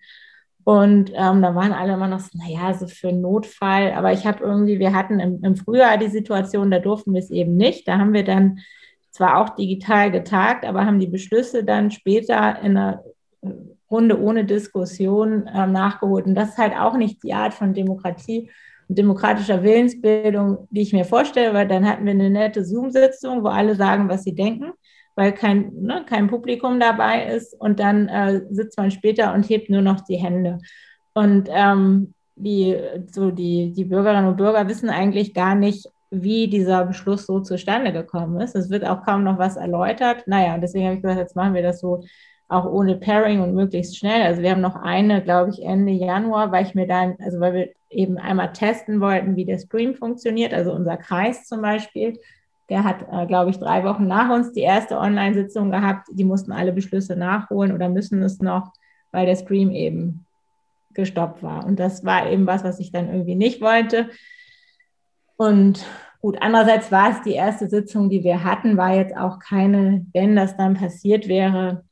[0.63, 3.93] Und ähm, da waren alle immer noch so, naja, so für Notfall.
[3.93, 7.31] Aber ich habe irgendwie, wir hatten im, im Frühjahr die Situation, da durften wir es
[7.31, 7.87] eben nicht.
[7.87, 8.59] Da haben wir dann
[9.09, 13.03] zwar auch digital getagt, aber haben die Beschlüsse dann später in einer
[13.89, 16.25] Runde ohne Diskussion äh, nachgeholt.
[16.25, 18.49] Und das ist halt auch nicht die Art von Demokratie
[18.87, 23.47] und demokratischer Willensbildung, die ich mir vorstelle, weil dann hatten wir eine nette Zoom-Sitzung, wo
[23.47, 24.73] alle sagen, was sie denken,
[25.15, 27.53] weil kein, ne, kein Publikum dabei ist.
[27.59, 30.59] Und dann äh, sitzt man später und hebt nur noch die Hände.
[31.13, 32.75] Und ähm, die,
[33.11, 37.93] so die, die Bürgerinnen und Bürger wissen eigentlich gar nicht, wie dieser Beschluss so zustande
[37.93, 38.55] gekommen ist.
[38.55, 40.23] Es wird auch kaum noch was erläutert.
[40.25, 42.03] Naja, deswegen habe ich gesagt, jetzt machen wir das so
[42.49, 44.23] auch ohne Pairing und möglichst schnell.
[44.23, 47.53] Also wir haben noch eine, glaube ich, Ende Januar, weil ich mir dann, also weil
[47.53, 50.53] wir eben einmal testen wollten, wie der Stream funktioniert.
[50.53, 52.19] Also unser Kreis zum Beispiel,
[52.69, 56.07] der hat, äh, glaube ich, drei Wochen nach uns die erste Online-Sitzung gehabt.
[56.11, 58.73] Die mussten alle Beschlüsse nachholen oder müssen es noch,
[59.11, 60.25] weil der Stream eben
[60.95, 61.65] gestoppt war.
[61.65, 64.09] Und das war eben was, was ich dann irgendwie nicht wollte.
[65.37, 65.85] Und
[66.19, 70.35] gut, andererseits war es die erste Sitzung, die wir hatten, war jetzt auch keine, wenn
[70.35, 71.83] das dann passiert wäre,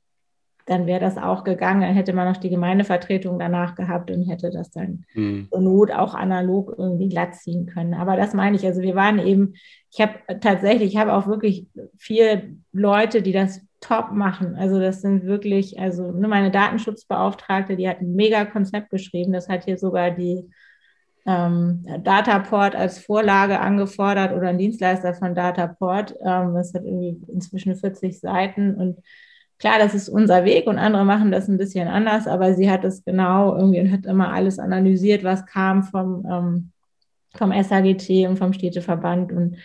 [0.67, 1.81] dann wäre das auch gegangen.
[1.81, 5.47] Dann hätte man noch die Gemeindevertretung danach gehabt und hätte das dann mhm.
[5.49, 7.93] zur Not auch analog irgendwie glatt ziehen können.
[7.93, 8.65] Aber das meine ich.
[8.65, 9.53] Also wir waren eben,
[9.91, 14.55] ich habe tatsächlich, ich habe auch wirklich vier Leute, die das top machen.
[14.55, 19.31] Also das sind wirklich, also nur meine Datenschutzbeauftragte, die hat ein mega Konzept geschrieben.
[19.31, 20.49] Das hat hier sogar die
[21.25, 26.13] ähm, Dataport als Vorlage angefordert oder ein Dienstleister von Dataport.
[26.25, 28.99] Ähm, das hat irgendwie inzwischen 40 Seiten und
[29.59, 32.83] klar, das ist unser Weg und andere machen das ein bisschen anders, aber sie hat
[32.83, 36.71] es genau irgendwie und hat immer alles analysiert, was kam vom, ähm,
[37.35, 39.31] vom SAGT und vom Städteverband.
[39.31, 39.57] Und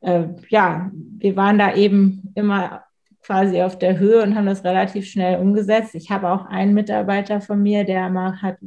[0.00, 2.84] äh, ja, wir waren da eben immer
[3.22, 5.94] quasi auf der Höhe und haben das relativ schnell umgesetzt.
[5.94, 8.58] Ich habe auch einen Mitarbeiter von mir, der mal hat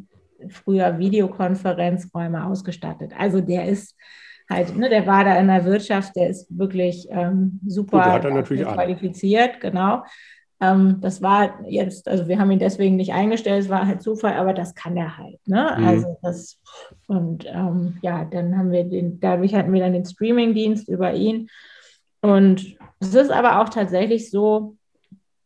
[0.50, 3.12] früher Videokonferenzräume ausgestattet.
[3.18, 3.96] Also der ist
[4.50, 9.60] halt, ne, der war da in der Wirtschaft, der ist wirklich ähm, super Gut, qualifiziert,
[9.60, 10.04] genau.
[10.62, 14.34] Ähm, das war jetzt, also wir haben ihn deswegen nicht eingestellt, es war halt Zufall,
[14.34, 15.46] aber das kann er halt.
[15.48, 15.76] Ne?
[15.78, 15.88] Mhm.
[15.88, 16.60] Also das,
[17.08, 21.50] und ähm, ja, dann haben wir den, dadurch hatten wir dann den Streaming-Dienst über ihn.
[22.22, 24.78] Und es ist aber auch tatsächlich so,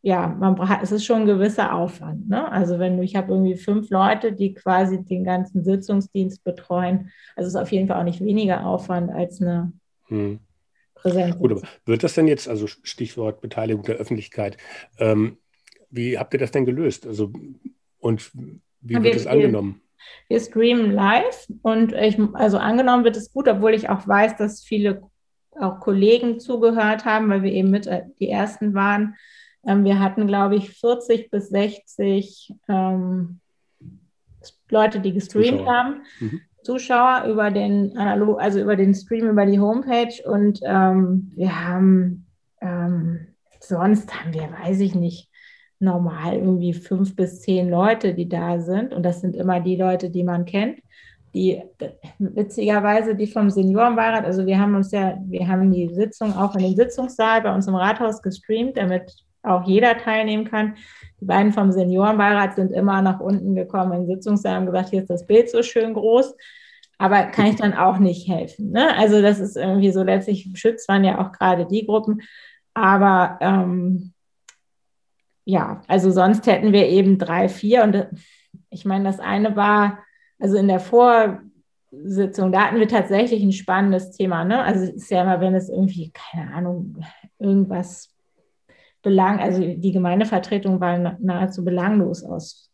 [0.02, 2.28] ja, man es ist schon ein gewisser Aufwand.
[2.28, 2.50] Ne?
[2.50, 7.48] Also wenn du, ich habe irgendwie fünf Leute, die quasi den ganzen Sitzungsdienst betreuen, also
[7.48, 9.72] es ist auf jeden Fall auch nicht weniger Aufwand als eine
[10.08, 10.38] mhm
[11.02, 14.56] präsent Gut, aber wird das denn jetzt, also Stichwort Beteiligung der Öffentlichkeit,
[14.98, 15.38] ähm,
[15.90, 17.06] wie habt ihr das denn gelöst?
[17.06, 17.32] Also,
[17.98, 18.30] und
[18.80, 19.82] wie wird es angenommen?
[20.28, 24.62] Wir streamen live und ich, also angenommen wird es gut, obwohl ich auch weiß, dass
[24.62, 25.02] viele
[25.58, 29.16] auch Kollegen zugehört haben, weil wir eben mit äh, die ersten waren.
[29.66, 33.40] Ähm, wir hatten, glaube ich, 40 bis 60 ähm,
[34.70, 35.72] Leute, die gestreamt Zuschauer.
[35.72, 36.02] haben.
[36.20, 36.40] Mhm.
[36.62, 42.26] Zuschauer über den analog, also über den Stream, über die Homepage und ähm, wir haben
[42.60, 43.26] ähm,
[43.60, 45.28] sonst haben wir, weiß ich nicht,
[45.78, 48.92] normal irgendwie fünf bis zehn Leute, die da sind.
[48.92, 50.80] Und das sind immer die Leute, die man kennt.
[51.34, 51.62] Die
[52.18, 56.62] witzigerweise, die vom Seniorenbeirat, also wir haben uns ja, wir haben die Sitzung auch in
[56.62, 60.76] den Sitzungssaal bei uns im Rathaus gestreamt, damit auch jeder teilnehmen kann.
[61.20, 65.02] Die beiden vom Seniorenbeirat sind immer nach unten gekommen in den Sitzungssaal und gesagt, hier
[65.02, 66.34] ist das Bild so schön groß.
[66.98, 68.72] Aber kann ich dann auch nicht helfen.
[68.72, 68.94] Ne?
[68.96, 72.20] Also das ist irgendwie so, letztlich schützt man ja auch gerade die Gruppen.
[72.74, 74.12] Aber ähm,
[75.44, 77.84] ja, also sonst hätten wir eben drei, vier.
[77.84, 78.06] Und
[78.68, 80.00] ich meine, das eine war,
[80.38, 84.44] also in der Vorsitzung, da hatten wir tatsächlich ein spannendes Thema.
[84.44, 84.62] Ne?
[84.62, 87.02] Also es ist ja immer, wenn es irgendwie, keine Ahnung,
[87.38, 88.14] irgendwas
[89.02, 92.70] belang, also die Gemeindevertretung war nahezu belanglos aus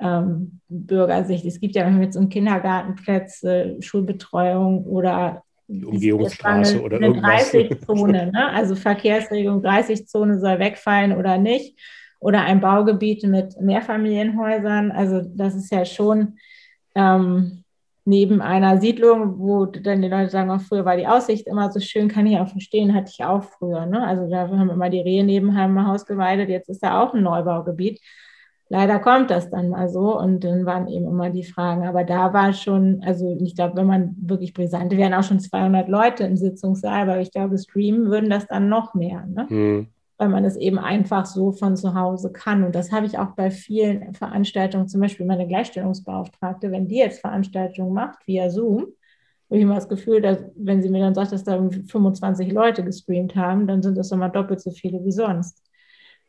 [0.00, 1.44] ähm, Bürgersicht.
[1.44, 7.52] Es gibt ja jetzt um Kindergartenplätze, Schulbetreuung oder die Umgehungsstraße oder irgendwas.
[7.52, 8.50] 30-Zone, ne?
[8.52, 11.78] also Verkehrsregelung 30-Zone soll wegfallen oder nicht.
[12.20, 14.90] Oder ein Baugebiet mit Mehrfamilienhäusern.
[14.90, 16.38] Also das ist ja schon
[16.96, 17.64] ähm,
[18.08, 21.78] neben einer Siedlung, wo dann die Leute sagen, auch früher war die Aussicht immer so
[21.78, 23.84] schön, kann ich auch verstehen, hatte ich auch früher.
[23.84, 24.04] Ne?
[24.04, 28.00] Also da haben immer die Rehe neben Haus geweidet, jetzt ist da auch ein Neubaugebiet.
[28.70, 31.86] Leider kommt das dann mal so und dann waren eben immer die Fragen.
[31.86, 35.88] Aber da war schon, also ich glaube, wenn man wirklich brisant, wären auch schon 200
[35.88, 39.26] Leute im Sitzungssaal, aber ich glaube, streamen würden das dann noch mehr.
[39.26, 39.46] Ne?
[39.48, 39.86] Mhm
[40.18, 42.64] weil man es eben einfach so von zu Hause kann.
[42.64, 47.20] Und das habe ich auch bei vielen Veranstaltungen, zum Beispiel meine Gleichstellungsbeauftragte, wenn die jetzt
[47.20, 48.80] Veranstaltungen macht via Zoom,
[49.48, 52.84] habe ich immer das Gefühl, dass wenn sie mir dann sagt, dass da 25 Leute
[52.84, 55.62] gestreamt haben, dann sind das immer doppelt so viele wie sonst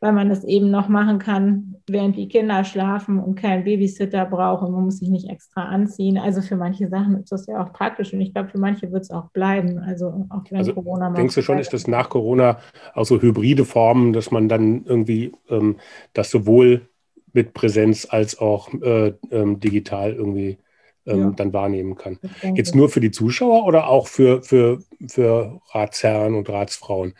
[0.00, 4.72] weil man es eben noch machen kann, während die Kinder schlafen und keinen Babysitter brauchen.
[4.72, 6.16] Man muss sich nicht extra anziehen.
[6.16, 9.02] Also für manche Sachen ist das ja auch praktisch und ich glaube, für manche wird
[9.02, 9.78] es auch bleiben.
[9.78, 12.58] Also auch wenn also Corona Denkst du schon, ist das nach Corona
[12.94, 15.76] auch so hybride Formen, dass man dann irgendwie ähm,
[16.14, 16.88] das sowohl
[17.32, 20.58] mit Präsenz als auch äh, ähm, digital irgendwie
[21.06, 21.30] ähm, ja.
[21.30, 22.18] dann wahrnehmen kann.
[22.54, 27.14] Jetzt nur für die Zuschauer oder auch für, für, für Ratsherren und Ratsfrauen?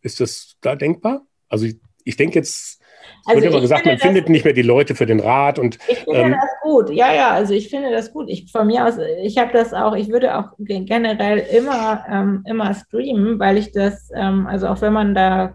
[0.00, 1.22] Ist das da denkbar?
[1.48, 1.66] Also
[2.06, 5.06] ich, denke jetzt, es also wird immer gesagt, man findet nicht mehr die Leute für
[5.06, 5.78] den Rat und.
[5.88, 8.28] Ich finde ähm, das gut, ja, ja, also ich finde das gut.
[8.28, 12.74] Ich von mir aus, ich habe das auch, ich würde auch generell immer, ähm, immer
[12.74, 15.54] streamen, weil ich das, ähm, also auch wenn man da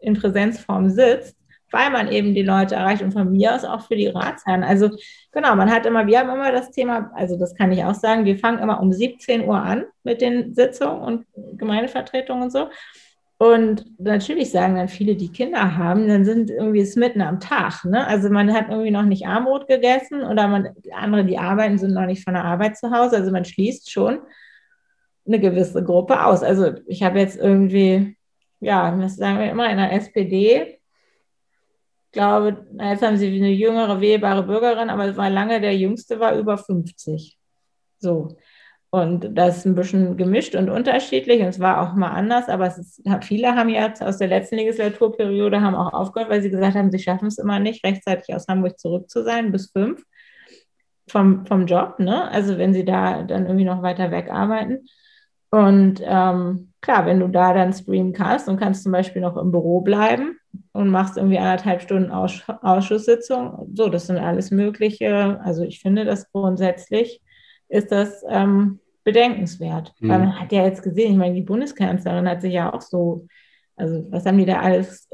[0.00, 1.36] in Präsenzform sitzt,
[1.70, 4.64] weil man eben die Leute erreicht und von mir aus auch für die Ratsherren.
[4.64, 4.90] Also
[5.32, 8.24] genau, man hat immer, wir haben immer das Thema, also das kann ich auch sagen,
[8.24, 11.26] wir fangen immer um 17 Uhr an mit den Sitzungen und
[11.58, 12.68] Gemeindevertretungen und so.
[13.42, 17.86] Und natürlich sagen dann viele, die Kinder haben, dann sind irgendwie es mitten am Tag.
[17.86, 18.06] Ne?
[18.06, 22.04] Also man hat irgendwie noch nicht Armbrot gegessen oder man, andere, die arbeiten, sind noch
[22.04, 23.16] nicht von der Arbeit zu Hause.
[23.16, 24.18] Also man schließt schon
[25.26, 26.42] eine gewisse Gruppe aus.
[26.42, 28.14] Also ich habe jetzt irgendwie,
[28.60, 30.78] ja, das sagen wir immer in der SPD,
[32.12, 36.36] glaube, jetzt haben sie eine jüngere, wählbare Bürgerin, aber es war lange, der jüngste war
[36.36, 37.38] über 50.
[38.00, 38.36] So.
[38.92, 41.40] Und das ist ein bisschen gemischt und unterschiedlich.
[41.40, 45.60] Und es war auch mal anders, aber ist, viele haben jetzt aus der letzten Legislaturperiode
[45.60, 48.80] haben auch aufgehört, weil sie gesagt haben, sie schaffen es immer nicht, rechtzeitig aus Hamburg
[48.80, 50.02] zurück zu sein, bis fünf
[51.08, 52.00] vom, vom Job.
[52.00, 52.28] Ne?
[52.32, 54.86] Also wenn sie da dann irgendwie noch weiter weg arbeiten.
[55.50, 59.52] Und ähm, klar, wenn du da dann streamen kannst und kannst zum Beispiel noch im
[59.52, 60.36] Büro bleiben
[60.72, 65.40] und machst irgendwie anderthalb Stunden Auss Ausschusssitzung, so, das sind alles Mögliche.
[65.44, 67.20] Also ich finde das grundsätzlich
[67.68, 69.94] ist das ähm, bedenkenswert.
[70.00, 70.08] Mhm.
[70.08, 73.26] Weil man hat ja jetzt gesehen, ich meine, die Bundeskanzlerin hat sich ja auch so,
[73.76, 75.08] also was haben die da alles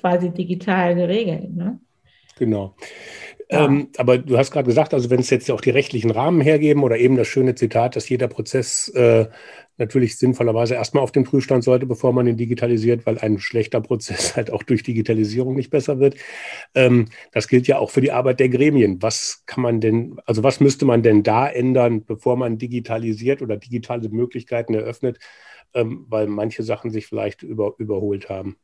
[0.00, 1.54] quasi digital geregelt?
[1.54, 1.80] Ne?
[2.36, 2.74] Genau.
[3.50, 6.82] Ähm, aber du hast gerade gesagt, also wenn es jetzt auch die rechtlichen Rahmen hergeben
[6.82, 9.26] oder eben das schöne Zitat, dass jeder Prozess äh,
[9.78, 14.36] natürlich sinnvollerweise erstmal auf dem Prüfstand sollte, bevor man ihn digitalisiert, weil ein schlechter Prozess
[14.36, 16.16] halt auch durch Digitalisierung nicht besser wird.
[16.74, 19.00] Ähm, das gilt ja auch für die Arbeit der Gremien.
[19.02, 23.56] Was kann man denn, also was müsste man denn da ändern, bevor man digitalisiert oder
[23.56, 25.18] digitale Möglichkeiten eröffnet,
[25.74, 28.56] ähm, weil manche Sachen sich vielleicht über, überholt haben?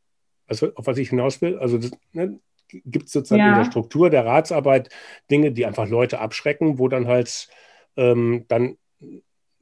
[0.46, 3.50] Also, auf was ich hinaus will, also das, ne, gibt es sozusagen ja.
[3.50, 4.88] in der Struktur der Ratsarbeit
[5.30, 7.48] Dinge, die einfach Leute abschrecken, wo dann halt
[7.96, 8.76] ähm, dann,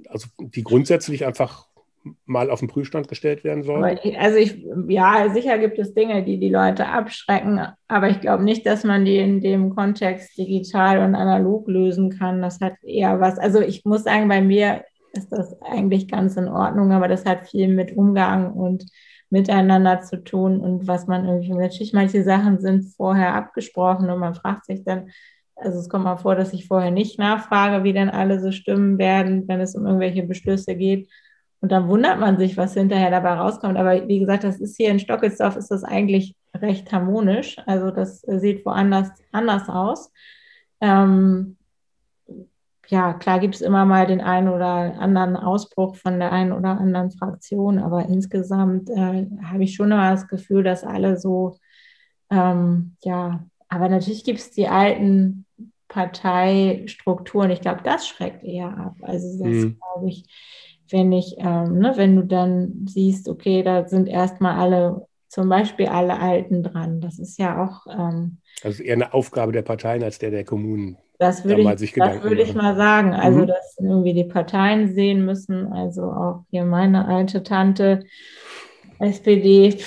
[0.09, 1.69] also die grundsätzlich einfach
[2.25, 3.99] mal auf den Prüfstand gestellt werden sollen?
[4.19, 8.67] Also ich, ja, sicher gibt es Dinge, die die Leute abschrecken, aber ich glaube nicht,
[8.67, 12.43] dass man die in dem Kontext digital und analog lösen kann.
[12.43, 16.49] Das hat eher was, also ich muss sagen, bei mir ist das eigentlich ganz in
[16.49, 18.85] Ordnung, aber das hat viel mit Umgang und
[19.33, 24.35] miteinander zu tun und was man irgendwie, natürlich manche Sachen sind vorher abgesprochen und man
[24.35, 25.11] fragt sich dann,
[25.57, 28.99] also es kommt mal vor, dass ich vorher nicht nachfrage, wie denn alle so stimmen
[28.99, 31.09] werden, wenn es um irgendwelche Beschlüsse geht.
[31.61, 33.79] Und dann wundert man sich, was hinterher dabei rauskommt.
[33.79, 37.57] Aber wie gesagt, das ist hier in Stockelsdorf, ist das eigentlich recht harmonisch.
[37.67, 40.13] Also das sieht woanders anders aus.
[40.81, 41.57] Ähm,
[42.89, 46.81] ja, klar gibt es immer mal den einen oder anderen Ausbruch von der einen oder
[46.81, 51.57] anderen Fraktion, aber insgesamt äh, habe ich schon immer das Gefühl, dass alle so,
[52.31, 55.47] ähm, ja, aber natürlich gibt es die alten
[55.89, 57.51] Parteistrukturen.
[57.51, 58.97] Ich glaube, das schreckt eher ab.
[59.03, 59.79] Also das mhm.
[59.79, 60.25] glaube ich,
[60.91, 65.87] wenn ich, ähm, ne, wenn du dann siehst, okay, da sind erstmal alle, zum Beispiel
[65.87, 67.01] alle Alten dran.
[67.01, 67.87] Das ist ja auch.
[67.91, 70.99] Ähm, also eher eine Aufgabe der Parteien als der der Kommunen.
[71.23, 73.15] Das würde, ich, das würde ich mal sagen.
[73.15, 73.47] Also, mhm.
[73.47, 75.73] dass irgendwie die Parteien sehen müssen.
[75.73, 78.05] Also auch hier meine alte Tante,
[78.99, 79.79] SPD.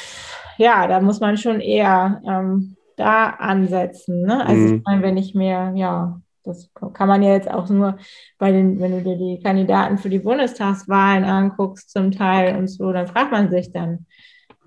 [0.58, 4.22] Ja, da muss man schon eher ähm, da ansetzen.
[4.22, 4.46] Ne?
[4.46, 4.76] Also mhm.
[4.78, 7.98] ich meine, wenn ich mir, ja, das kann man ja jetzt auch nur
[8.38, 12.94] bei den, wenn du dir die Kandidaten für die Bundestagswahlen anguckst, zum Teil und so,
[12.94, 14.06] dann fragt man sich dann,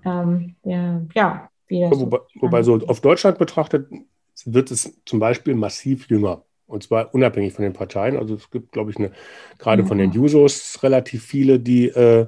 [0.05, 1.99] ähm, ja, ja, wie das.
[1.99, 3.87] Wobei, so wobei so auf Deutschland betrachtet
[4.45, 6.43] wird es zum Beispiel massiv jünger.
[6.69, 8.15] Und zwar unabhängig von den Parteien.
[8.15, 9.11] Also es gibt, glaube ich, eine,
[9.57, 9.87] gerade ja.
[9.87, 12.27] von den Jusos relativ viele, die äh,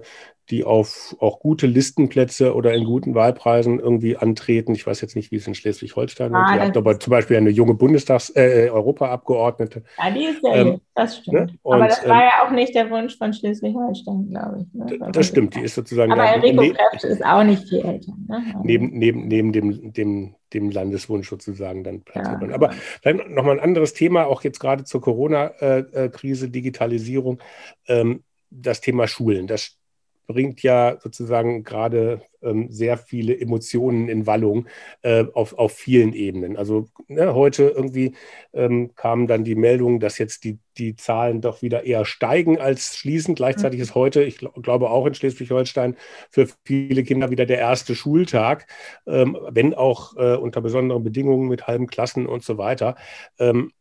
[0.51, 4.75] die auf auch gute Listenplätze oder in guten Wahlpreisen irgendwie antreten.
[4.75, 6.55] Ich weiß jetzt nicht, wie es in Schleswig-Holstein ah, ist.
[6.55, 9.83] Ihr habt aber zum Beispiel eine junge Bundestags-, äh, Europaabgeordnete.
[9.97, 11.51] Ja, die ist sehr ähm, das stimmt.
[11.51, 11.57] Ne?
[11.63, 14.73] Und, aber das war ähm, ja auch nicht der Wunsch von Schleswig-Holstein, glaube ich.
[14.73, 14.97] Ne?
[14.99, 16.11] Das, das stimmt, die ist sozusagen.
[16.11, 18.13] Aber Enrico ne, Kräfte ist auch nicht viel älter.
[18.27, 18.43] Ne?
[18.63, 22.53] Neben, neben, neben dem, dem, dem Landeswunsch sozusagen dann platziert ja.
[22.53, 22.71] Aber
[23.03, 27.39] dann nochmal ein anderes Thema, auch jetzt gerade zur Corona-Krise, Digitalisierung.
[27.87, 29.47] Ähm, das Thema Schulen.
[29.47, 29.77] Das
[30.27, 34.67] bringt ja sozusagen gerade ähm, sehr viele Emotionen in Wallung
[35.01, 36.57] äh, auf, auf vielen Ebenen.
[36.57, 38.13] Also ne, heute irgendwie
[38.53, 42.97] ähm, kamen dann die Meldungen, dass jetzt die, die Zahlen doch wieder eher steigen als
[42.97, 43.35] schließen.
[43.35, 43.83] Gleichzeitig mhm.
[43.83, 45.95] ist heute, ich glaub, glaube auch in Schleswig-Holstein,
[46.29, 48.67] für viele Kinder wieder der erste Schultag,
[49.05, 52.95] ähm, wenn auch äh, unter besonderen Bedingungen mit halben Klassen und so weiter.
[53.39, 53.71] Ähm,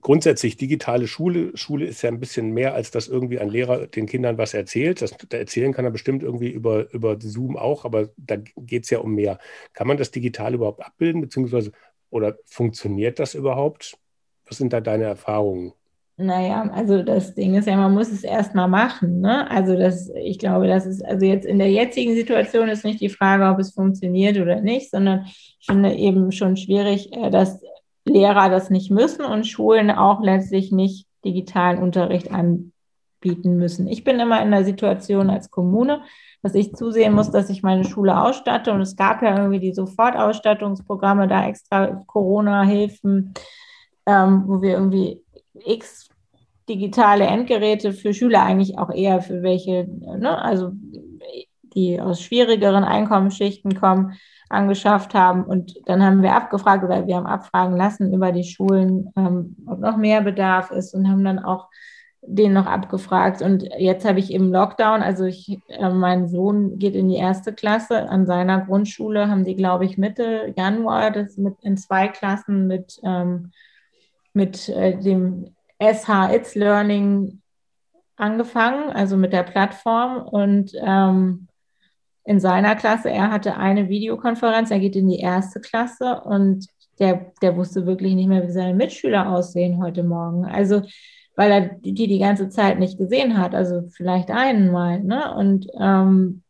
[0.00, 4.06] grundsätzlich digitale Schule, Schule ist ja ein bisschen mehr, als dass irgendwie ein Lehrer den
[4.06, 5.02] Kindern was erzählt.
[5.02, 8.90] Das, da erzählen kann er bestimmt irgendwie über, über Zoom auch, aber da geht es
[8.90, 9.38] ja um mehr.
[9.72, 11.72] Kann man das digital überhaupt abbilden, beziehungsweise
[12.10, 13.96] oder funktioniert das überhaupt?
[14.46, 15.72] Was sind da deine Erfahrungen?
[16.16, 19.20] Naja, also das Ding ist ja, man muss es erstmal machen.
[19.20, 19.50] Ne?
[19.50, 23.08] Also das, ich glaube, das ist, also jetzt in der jetzigen Situation ist nicht die
[23.08, 27.60] Frage, ob es funktioniert oder nicht, sondern ich finde eben schon schwierig, äh, dass
[28.04, 33.86] Lehrer das nicht müssen und Schulen auch letztlich nicht digitalen Unterricht anbieten müssen.
[33.86, 36.02] Ich bin immer in der Situation als Kommune,
[36.42, 38.72] dass ich zusehen muss, dass ich meine Schule ausstatte.
[38.72, 43.32] Und es gab ja irgendwie die Sofortausstattungsprogramme, da extra Corona-Hilfen,
[44.06, 45.22] ähm, wo wir irgendwie
[45.64, 46.08] x
[46.68, 50.72] digitale Endgeräte für Schüler eigentlich auch eher für welche, ne, also
[51.74, 54.14] die aus schwierigeren Einkommensschichten kommen,
[54.54, 55.44] angeschafft haben.
[55.44, 59.80] Und dann haben wir abgefragt oder wir haben abfragen lassen über die Schulen, ähm, ob
[59.80, 61.68] noch mehr Bedarf ist und haben dann auch
[62.26, 63.42] den noch abgefragt.
[63.42, 67.52] Und jetzt habe ich im Lockdown, also ich, äh, mein Sohn geht in die erste
[67.52, 68.08] Klasse.
[68.08, 72.98] An seiner Grundschule haben die, glaube ich, Mitte Januar das mit in zwei Klassen mit,
[73.04, 73.52] ähm,
[74.32, 77.40] mit äh, dem SH It's Learning
[78.16, 80.22] angefangen, also mit der Plattform.
[80.22, 81.48] Und ähm,
[82.24, 86.66] in seiner Klasse, er hatte eine Videokonferenz, er geht in die erste Klasse und
[86.98, 90.44] der, der wusste wirklich nicht mehr, wie seine Mitschüler aussehen heute Morgen.
[90.44, 90.82] Also,
[91.36, 95.02] weil er die die ganze Zeit nicht gesehen hat, also vielleicht einen mal.
[95.02, 95.34] Ne?
[95.34, 96.42] Und ähm,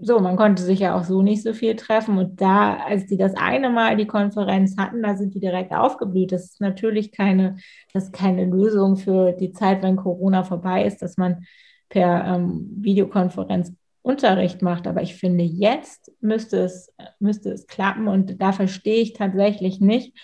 [0.00, 2.18] so, man konnte sich ja auch so nicht so viel treffen.
[2.18, 6.32] Und da, als die das eine Mal die Konferenz hatten, da sind die direkt aufgeblüht.
[6.32, 7.56] Das ist natürlich keine,
[7.92, 11.44] das ist keine Lösung für die Zeit, wenn Corona vorbei ist, dass man
[11.88, 14.86] per ähm, Videokonferenz Unterricht macht.
[14.86, 20.16] Aber ich finde, jetzt müsste es, müsste es klappen und da verstehe ich tatsächlich nicht,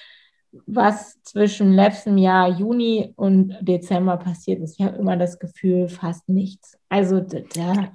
[0.67, 4.79] was zwischen letztem Jahr Juni und Dezember passiert ist.
[4.79, 6.79] Ich habe immer das Gefühl, fast nichts.
[6.89, 7.93] Also da,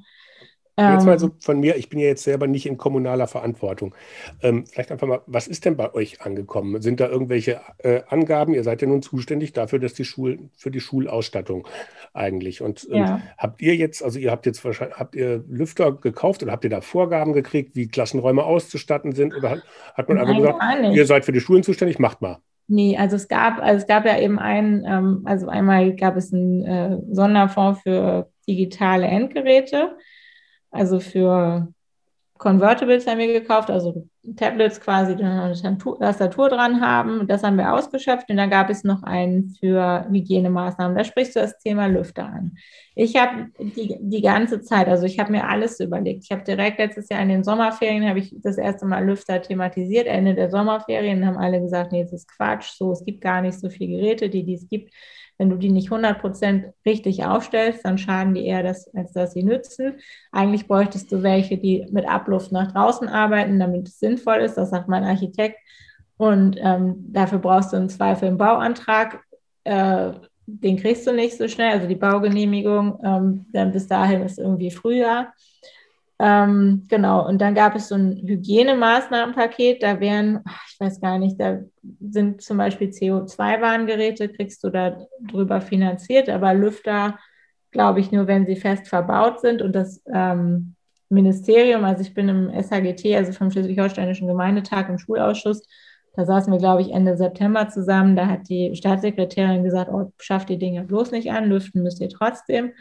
[0.80, 1.34] Jetzt mal so ähm.
[1.40, 3.94] von mir, ich bin ja jetzt selber nicht in kommunaler Verantwortung.
[4.42, 6.82] Ähm, vielleicht einfach mal, was ist denn bei euch angekommen?
[6.82, 8.54] Sind da irgendwelche äh, Angaben?
[8.54, 11.68] Ihr seid ja nun zuständig dafür, dass die Schulen, für die Schulausstattung
[12.14, 12.62] eigentlich.
[12.62, 13.22] Und ähm, ja.
[13.38, 16.70] habt ihr jetzt, also ihr habt jetzt wahrscheinlich, habt ihr Lüfter gekauft oder habt ihr
[16.70, 19.36] da Vorgaben gekriegt, wie Klassenräume auszustatten sind?
[19.36, 22.38] Oder hat, hat man einfach gesagt, ihr seid für die Schulen zuständig, macht mal?
[22.72, 26.32] Nee, also es gab, also es gab ja eben einen, ähm, also einmal gab es
[26.32, 29.98] einen äh, Sonderfonds für digitale Endgeräte
[30.72, 31.68] also für
[32.40, 34.08] Convertibles haben wir gekauft, also
[34.38, 35.54] Tablets quasi, die eine
[36.00, 37.28] Tastatur dran haben.
[37.28, 40.96] Das haben wir ausgeschöpft und dann gab es noch einen für Hygienemaßnahmen.
[40.96, 42.56] Da sprichst du das Thema Lüfter an.
[42.96, 46.24] Ich habe die, die ganze Zeit, also ich habe mir alles überlegt.
[46.24, 50.08] Ich habe direkt letztes Jahr in den Sommerferien, habe ich das erste Mal Lüfter thematisiert.
[50.08, 53.60] Ende der Sommerferien haben alle gesagt, nee, das ist Quatsch, so, es gibt gar nicht
[53.60, 54.94] so viele Geräte, die, die es gibt.
[55.40, 59.44] Wenn du die nicht 100% richtig aufstellst, dann schaden die eher, das, als dass sie
[59.44, 59.94] nützen.
[60.34, 64.56] Eigentlich bräuchtest du welche, die mit Abluft nach draußen arbeiten, damit es sinnvoll ist.
[64.56, 65.58] Das sagt mein Architekt.
[66.18, 69.24] Und ähm, dafür brauchst du im Zweifel einen Bauantrag.
[69.64, 70.12] Äh,
[70.46, 73.00] den kriegst du nicht so schnell, also die Baugenehmigung.
[73.04, 75.34] Ähm, dann bis dahin ist irgendwie Frühjahr.
[76.22, 81.40] Ähm, genau, und dann gab es so ein Hygienemaßnahmenpaket, da wären, ich weiß gar nicht,
[81.40, 81.60] da
[82.02, 87.18] sind zum Beispiel CO2-Warngeräte, kriegst du da drüber finanziert, aber Lüfter,
[87.72, 90.76] glaube ich, nur wenn sie fest verbaut sind und das ähm,
[91.08, 95.66] Ministerium, also ich bin im SHGT, also vom Schleswig-Holsteinischen Gemeindetag im Schulausschuss,
[96.14, 98.16] da saßen wir, glaube ich, Ende September zusammen.
[98.18, 102.10] Da hat die Staatssekretärin gesagt, oh, schafft die Dinge bloß nicht an, lüften müsst ihr
[102.10, 102.74] trotzdem.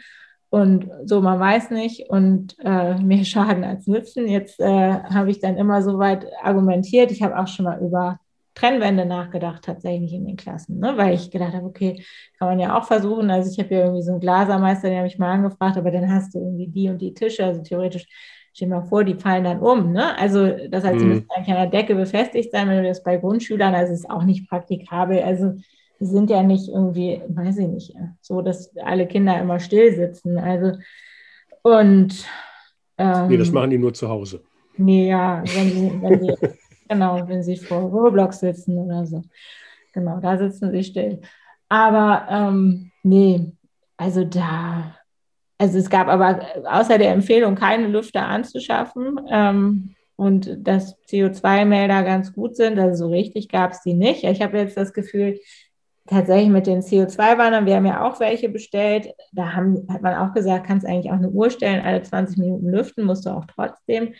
[0.49, 4.27] Und so, man weiß nicht und äh, mehr Schaden als Nützen.
[4.27, 7.11] Jetzt äh, habe ich dann immer so weit argumentiert.
[7.11, 8.19] Ich habe auch schon mal über
[8.55, 10.97] Trennwände nachgedacht, tatsächlich in den Klassen, ne?
[10.97, 12.03] weil ich gedacht habe, okay,
[12.37, 13.29] kann man ja auch versuchen.
[13.29, 16.33] Also ich habe ja irgendwie so einen Glasermeister, der mich mal angefragt, aber dann hast
[16.33, 18.07] du irgendwie die und die Tische, also theoretisch
[18.53, 19.93] stell dir mal vor, die fallen dann um.
[19.93, 20.17] Ne?
[20.17, 21.11] Also das heißt, sie mhm.
[21.11, 24.23] müssen eigentlich an der Decke befestigt sein, wenn du das bei Grundschülern, also ist auch
[24.23, 25.21] nicht praktikabel.
[25.21, 25.53] Also
[25.99, 30.37] sind ja nicht irgendwie, weiß ich nicht, so, dass alle Kinder immer still sitzen.
[30.37, 30.77] Also,
[31.61, 32.25] und.
[32.97, 34.41] Ähm, nee, das machen die nur zu Hause.
[34.77, 36.35] Nee, ja, wenn sie, wenn sie
[36.89, 39.21] genau, wenn sie vor Roblox sitzen oder so.
[39.93, 41.19] Genau, da sitzen sie still.
[41.67, 43.51] Aber ähm, nee,
[43.97, 44.95] also da,
[45.57, 52.33] also es gab aber außer der Empfehlung, keine Lüfter anzuschaffen ähm, und dass CO2-Melder ganz
[52.33, 54.23] gut sind, also so richtig gab es die nicht.
[54.23, 55.39] Ich habe jetzt das Gefühl,
[56.09, 60.33] tatsächlich mit den CO2-Warnern, wir haben ja auch welche bestellt, da haben, hat man auch
[60.33, 64.13] gesagt, kannst eigentlich auch eine Uhr stellen, alle 20 Minuten lüften, musst du auch trotzdem.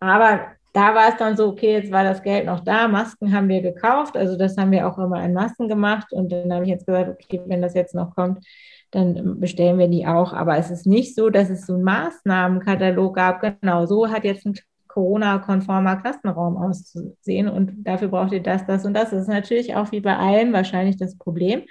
[0.00, 0.40] Aber
[0.72, 3.62] da war es dann so, okay, jetzt war das Geld noch da, Masken haben wir
[3.62, 6.86] gekauft, also das haben wir auch immer in Masken gemacht und dann habe ich jetzt
[6.86, 8.44] gesagt, okay, wenn das jetzt noch kommt,
[8.90, 10.32] dann bestellen wir die auch.
[10.32, 13.40] Aber es ist nicht so, dass es so einen Maßnahmenkatalog gab.
[13.40, 14.54] Genau, so hat jetzt ein
[14.94, 19.10] Corona-konformer Klassenraum auszusehen und dafür braucht ihr das, das und das.
[19.10, 21.62] Das ist natürlich auch wie bei allem wahrscheinlich das Problem.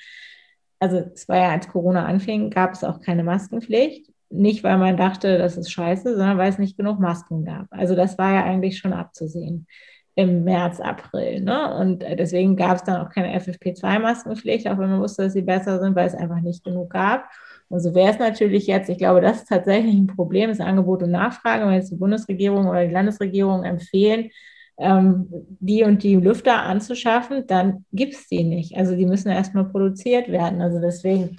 [0.81, 4.11] Also es war ja, als Corona anfing, gab es auch keine Maskenpflicht.
[4.29, 7.67] Nicht, weil man dachte, das ist scheiße, sondern weil es nicht genug Masken gab.
[7.69, 9.67] Also das war ja eigentlich schon abzusehen
[10.15, 11.41] im März, April.
[11.41, 11.75] Ne?
[11.75, 15.79] Und deswegen gab es dann auch keine FFP2-Maskenpflicht, auch wenn man wusste, dass sie besser
[15.79, 17.29] sind, weil es einfach nicht genug gab.
[17.73, 21.01] Und so wäre es natürlich jetzt, ich glaube, das ist tatsächlich ein Problem, das Angebot
[21.01, 24.29] und Nachfrage, wenn jetzt die Bundesregierung oder die Landesregierung empfehlen,
[24.77, 25.25] ähm,
[25.59, 28.77] die und die Lüfter anzuschaffen, dann gibt es die nicht.
[28.77, 30.61] Also die müssen erstmal produziert werden.
[30.61, 31.35] Also deswegen,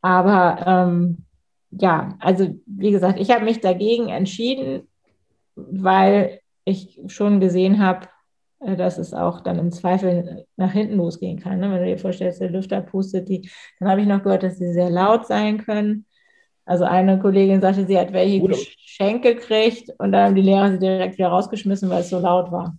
[0.00, 1.24] aber ähm,
[1.72, 4.86] ja, also wie gesagt, ich habe mich dagegen entschieden,
[5.56, 8.06] weil ich schon gesehen habe,
[8.60, 11.60] dass es auch dann im Zweifel nach hinten losgehen kann.
[11.60, 11.70] Ne?
[11.70, 14.72] Wenn du dir vorstellst, der Lüfter pustet die, dann habe ich noch gehört, dass sie
[14.72, 16.06] sehr laut sein können.
[16.64, 20.78] Also eine Kollegin sagte, sie hat welche Geschenk gekriegt und dann haben die Lehrer sie
[20.78, 22.76] direkt wieder rausgeschmissen, weil es so laut war.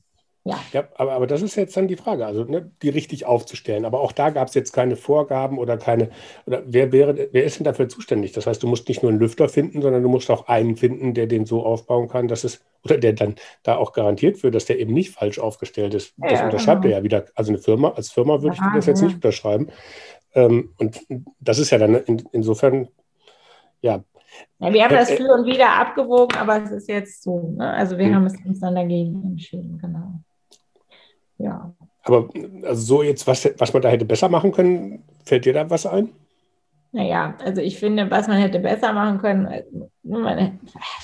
[0.48, 0.60] Ja.
[0.72, 3.84] ja aber, aber das ist jetzt dann die Frage, also ne, die richtig aufzustellen.
[3.84, 6.10] Aber auch da gab es jetzt keine Vorgaben oder keine,
[6.46, 8.32] oder wer wäre, wer ist denn dafür zuständig?
[8.32, 11.14] Das heißt, du musst nicht nur einen Lüfter finden, sondern du musst auch einen finden,
[11.14, 14.66] der den so aufbauen kann, dass es, oder der dann da auch garantiert wird, dass
[14.66, 16.14] der eben nicht falsch aufgestellt ist.
[16.18, 16.94] Ja, das unterschreibt genau.
[16.94, 17.26] er ja wieder.
[17.36, 19.68] Also eine Firma, als Firma würde ja, ich das jetzt nicht unterschreiben.
[20.34, 21.02] Ähm, und
[21.40, 22.88] das ist ja dann in, insofern,
[23.82, 24.04] ja,
[24.60, 27.56] ja, wir haben das für und wieder abgewogen, aber es ist jetzt so.
[27.58, 27.74] Ne?
[27.74, 28.16] Also wir hm.
[28.16, 30.20] haben es uns dann dagegen entschieden, genau
[31.38, 31.74] ja.
[32.04, 32.30] Aber
[32.64, 35.86] also so jetzt, was, was man da hätte besser machen können, fällt dir da was
[35.86, 36.10] ein?
[36.94, 40.60] Naja, also ich finde, was man hätte besser machen können, also, man,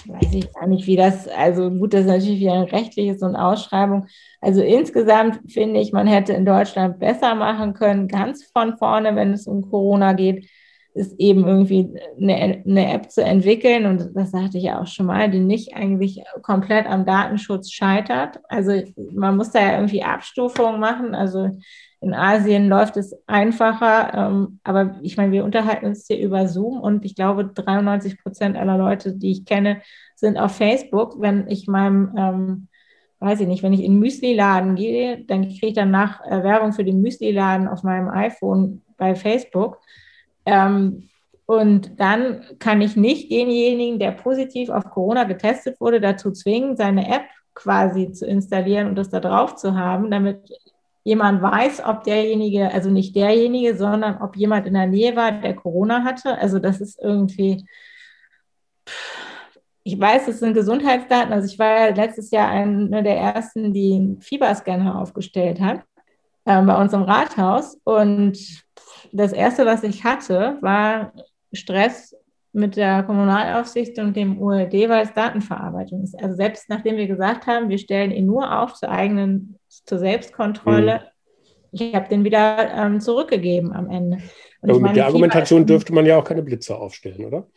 [0.05, 3.35] weiß ich gar nicht, wie das, also gut, das ist natürlich wieder ein rechtliches und
[3.35, 4.07] Ausschreibung.
[4.39, 9.33] Also insgesamt finde ich, man hätte in Deutschland besser machen können, ganz von vorne, wenn
[9.33, 10.49] es um Corona geht,
[10.93, 11.89] ist eben irgendwie
[12.21, 15.75] eine, eine App zu entwickeln, und das sagte ich ja auch schon mal, die nicht
[15.75, 18.39] eigentlich komplett am Datenschutz scheitert.
[18.47, 21.15] Also man muss da ja irgendwie Abstufungen machen.
[21.15, 21.49] Also
[22.03, 26.81] in Asien läuft es einfacher, ähm, aber ich meine, wir unterhalten uns hier über Zoom
[26.81, 29.81] und ich glaube, 93 Prozent aller Leute, die ich kenne,
[30.15, 31.19] sind auf Facebook.
[31.19, 32.67] Wenn ich meinem, ähm,
[33.19, 36.83] weiß ich nicht, wenn ich in Müsli-Laden gehe, dann kriege ich danach äh, Werbung für
[36.83, 39.79] den Müsli-Laden auf meinem iPhone bei Facebook.
[40.45, 41.09] Ähm,
[41.45, 47.07] Und dann kann ich nicht denjenigen, der positiv auf Corona getestet wurde, dazu zwingen, seine
[47.07, 50.39] App quasi zu installieren und das da drauf zu haben, damit
[51.03, 55.53] jemand weiß, ob derjenige, also nicht derjenige, sondern ob jemand in der Nähe war, der
[55.53, 56.37] Corona hatte.
[56.37, 57.67] Also das ist irgendwie,
[59.83, 61.33] ich weiß, es sind Gesundheitsdaten.
[61.33, 65.81] Also ich war ja letztes Jahr eine der ersten, die einen Fieberscanner aufgestellt hat
[66.45, 67.77] äh, bei uns im Rathaus.
[67.83, 68.37] Und
[69.11, 71.13] das Erste, was ich hatte, war
[71.51, 72.15] Stress
[72.53, 76.15] mit der Kommunalaufsicht und dem URD, weil es Datenverarbeitung ist.
[76.21, 81.01] Also selbst nachdem wir gesagt haben, wir stellen ihn nur auf zur eigenen, zur Selbstkontrolle,
[81.01, 81.69] mhm.
[81.71, 84.17] ich habe den wieder ähm, zurückgegeben am Ende.
[84.61, 87.47] Und Aber mit der Argumentation dürfte man ja auch keine Blitzer aufstellen, oder?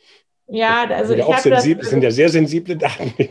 [0.48, 1.68] Ja, also ich habe das.
[1.68, 3.12] Das sind ja sehr sensible Daten.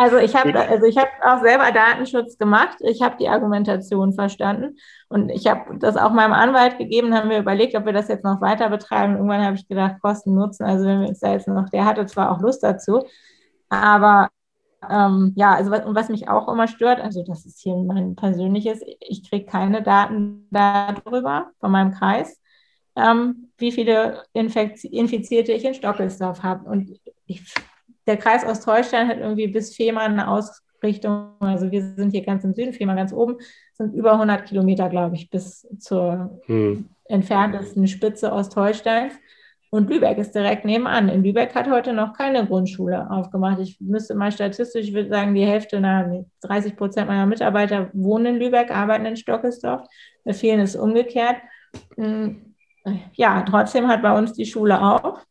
[0.00, 2.78] Also ich habe also ich habe auch selber Datenschutz gemacht.
[2.80, 4.78] Ich habe die Argumentation verstanden
[5.10, 7.14] und ich habe das auch meinem Anwalt gegeben.
[7.14, 9.16] Haben wir überlegt, ob wir das jetzt noch weiter betreiben.
[9.16, 10.64] Irgendwann habe ich gedacht, Kosten Nutzen.
[10.64, 13.04] Also wenn wir uns da jetzt noch, der hatte zwar auch Lust dazu,
[13.68, 14.30] aber
[14.88, 18.16] ähm, ja, also was, und was mich auch immer stört, also das ist hier mein
[18.16, 22.40] persönliches, ich kriege keine Daten darüber von meinem Kreis,
[22.96, 26.64] ähm, wie viele Infizierte ich in Stockelsdorf habe.
[26.70, 27.52] Und ich
[28.10, 32.54] der Kreis Ostholstein hat irgendwie bis Fehmarn eine Ausrichtung, also wir sind hier ganz im
[32.54, 33.36] Süden, Fehmarn ganz oben,
[33.74, 36.88] sind über 100 Kilometer, glaube ich, bis zur hm.
[37.04, 39.14] entferntesten Spitze Ostholsteins.
[39.72, 41.08] Und Lübeck ist direkt nebenan.
[41.08, 43.60] In Lübeck hat heute noch keine Grundschule aufgemacht.
[43.60, 48.34] Ich müsste mal statistisch, ich würde sagen, die Hälfte, na, 30 Prozent meiner Mitarbeiter wohnen
[48.34, 49.82] in Lübeck, arbeiten in Stockesdorf.
[50.24, 51.36] Bei vielen ist umgekehrt.
[51.94, 52.56] Hm,
[53.12, 55.24] ja, trotzdem hat bei uns die Schule auf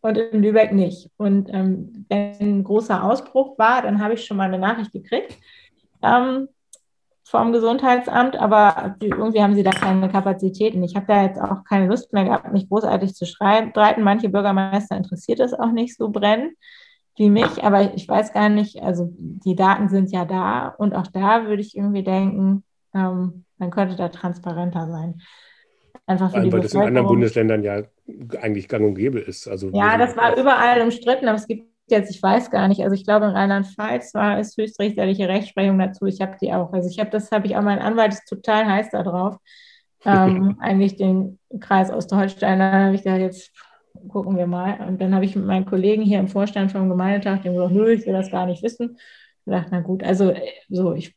[0.00, 1.10] und in Lübeck nicht.
[1.16, 5.36] Und ähm, wenn ein großer Ausbruch war, dann habe ich schon mal eine Nachricht gekriegt
[6.02, 6.48] ähm,
[7.24, 10.82] vom Gesundheitsamt, aber irgendwie haben sie da keine Kapazitäten.
[10.82, 14.02] Ich habe da jetzt auch keine Lust mehr gehabt, mich großartig zu streiten.
[14.02, 16.54] Manche Bürgermeister interessiert es auch nicht so brennend
[17.16, 21.08] wie mich, aber ich weiß gar nicht, also die Daten sind ja da und auch
[21.08, 22.62] da würde ich irgendwie denken,
[22.94, 25.20] ähm, man könnte da transparenter sein.
[26.08, 27.82] Einfach für Weil die das in anderen Bundesländern ja
[28.40, 29.46] eigentlich gang und gäbe ist.
[29.46, 32.94] Also ja, das war überall umstritten, aber es gibt jetzt, ich weiß gar nicht, also
[32.94, 36.06] ich glaube in Rheinland-Pfalz war es höchstrichterliche Rechtsprechung dazu.
[36.06, 36.72] Ich habe die auch.
[36.72, 39.36] Also ich habe das, habe ich auch, mein Anwalt ist total heiß da drauf.
[40.06, 43.52] Ähm, eigentlich den Kreis Ostholstein, da habe ich gesagt, jetzt
[44.08, 44.80] gucken wir mal.
[44.88, 47.92] Und dann habe ich mit meinen Kollegen hier im Vorstand vom Gemeindetag, dem gesagt, nö,
[47.92, 48.96] ich will das gar nicht wissen
[49.48, 50.34] gedacht, na gut, also
[50.68, 51.14] so, ich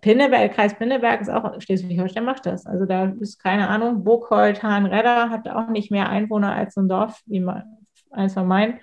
[0.00, 2.66] Pinneberg, Kreis Pinneberg ist auch, Schleswig-Holstein macht das.
[2.66, 7.22] Also da ist keine Ahnung, Burghold, Hahnredder hat auch nicht mehr Einwohner als ein Dorf,
[7.26, 7.64] wie man,
[8.10, 8.80] eins von meinen.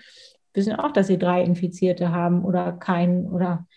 [0.53, 3.67] Wissen auch, dass sie drei Infizierte haben oder keinen oder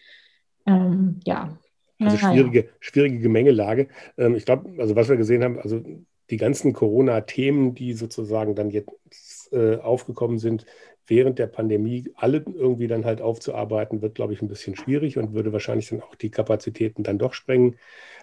[0.67, 1.57] ähm, ja.
[2.01, 3.89] Also schwierige, schwierige Gemengelage.
[4.17, 5.83] Ähm, ich glaube, also was wir gesehen haben, also
[6.31, 10.65] die ganzen Corona-Themen, die sozusagen dann jetzt äh, aufgekommen sind,
[11.09, 15.33] während der Pandemie alle irgendwie dann halt aufzuarbeiten, wird, glaube ich, ein bisschen schwierig und
[15.33, 17.77] würde wahrscheinlich dann auch die Kapazitäten dann doch sprengen.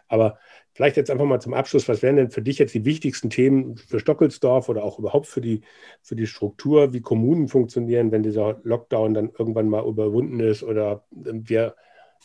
[0.07, 0.37] Aber
[0.73, 3.77] vielleicht jetzt einfach mal zum Abschluss, was wären denn für dich jetzt die wichtigsten Themen
[3.77, 5.61] für Stockelsdorf oder auch überhaupt für die,
[6.01, 11.03] für die Struktur, wie Kommunen funktionieren, wenn dieser Lockdown dann irgendwann mal überwunden ist oder
[11.11, 11.75] wir,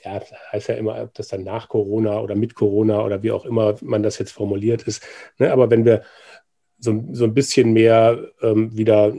[0.04, 0.20] ja,
[0.52, 3.76] heißt ja immer, ob das dann nach Corona oder mit Corona oder wie auch immer
[3.82, 5.06] man das jetzt formuliert ist.
[5.38, 5.52] Ne?
[5.52, 6.02] Aber wenn wir
[6.80, 9.12] so, so ein bisschen mehr ähm, wieder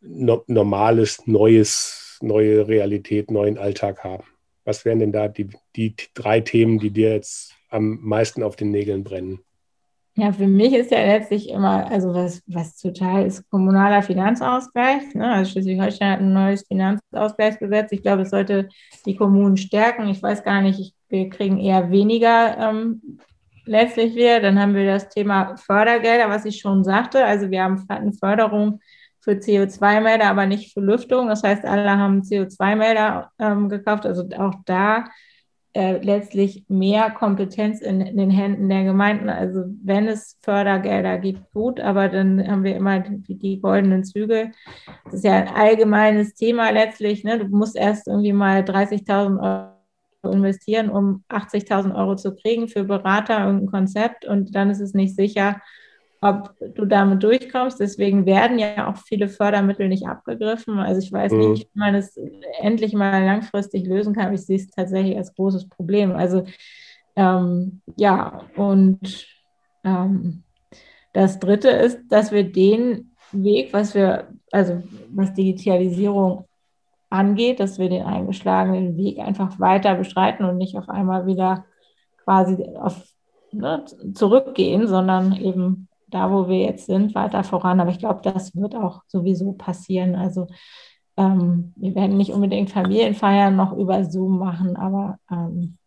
[0.00, 4.24] no, normales, neues, neue Realität, neuen Alltag haben.
[4.64, 8.70] Was wären denn da die, die drei Themen, die dir jetzt am meisten auf den
[8.70, 9.40] Nägeln brennen?
[10.16, 15.12] Ja, für mich ist ja letztlich immer, also was, was total ist, kommunaler Finanzausgleich.
[15.14, 15.28] Ne?
[15.28, 17.90] Also Schleswig-Holstein hat ein neues Finanzausgleichsgesetz.
[17.90, 18.68] Ich glaube, es sollte
[19.06, 20.06] die Kommunen stärken.
[20.06, 23.18] Ich weiß gar nicht, ich, wir kriegen eher weniger ähm,
[23.66, 24.40] letztlich wir.
[24.40, 27.24] Dann haben wir das Thema Fördergelder, was ich schon sagte.
[27.24, 28.80] Also wir haben eine Förderung
[29.20, 31.28] für CO2-Melder, aber nicht für Lüftung.
[31.28, 34.06] Das heißt, alle haben CO2-Melder ähm, gekauft.
[34.06, 35.04] Also auch da
[35.72, 39.28] äh, letztlich mehr Kompetenz in, in, den Händen der Gemeinden.
[39.28, 44.52] Also wenn es Fördergelder gibt, gut, aber dann haben wir immer die, die goldenen Züge.
[45.06, 47.24] Das ist ja ein allgemeines Thema letztlich.
[47.24, 47.38] Ne?
[47.38, 49.73] Du musst erst irgendwie mal 30.000 Euro
[50.30, 54.94] investieren, um 80.000 Euro zu kriegen für Berater und ein Konzept und dann ist es
[54.94, 55.60] nicht sicher,
[56.20, 57.78] ob du damit durchkommst.
[57.78, 60.78] Deswegen werden ja auch viele Fördermittel nicht abgegriffen.
[60.78, 61.50] Also ich weiß mhm.
[61.50, 62.18] nicht, wie man es
[62.60, 64.32] endlich mal langfristig lösen kann.
[64.32, 66.12] Ich sehe es tatsächlich als großes Problem.
[66.12, 66.44] Also
[67.14, 69.26] ähm, ja, und
[69.84, 70.42] ähm,
[71.12, 76.46] das Dritte ist, dass wir den Weg, was wir, also was Digitalisierung
[77.14, 81.64] angeht, dass wir den eingeschlagenen Weg einfach weiter bestreiten und nicht auf einmal wieder
[82.24, 83.02] quasi auf,
[83.52, 83.84] ne,
[84.14, 87.80] zurückgehen, sondern eben da, wo wir jetzt sind, weiter voran.
[87.80, 90.14] Aber ich glaube, das wird auch sowieso passieren.
[90.16, 90.48] Also
[91.16, 95.78] ähm, wir werden nicht unbedingt Familienfeiern noch über Zoom machen, aber ähm,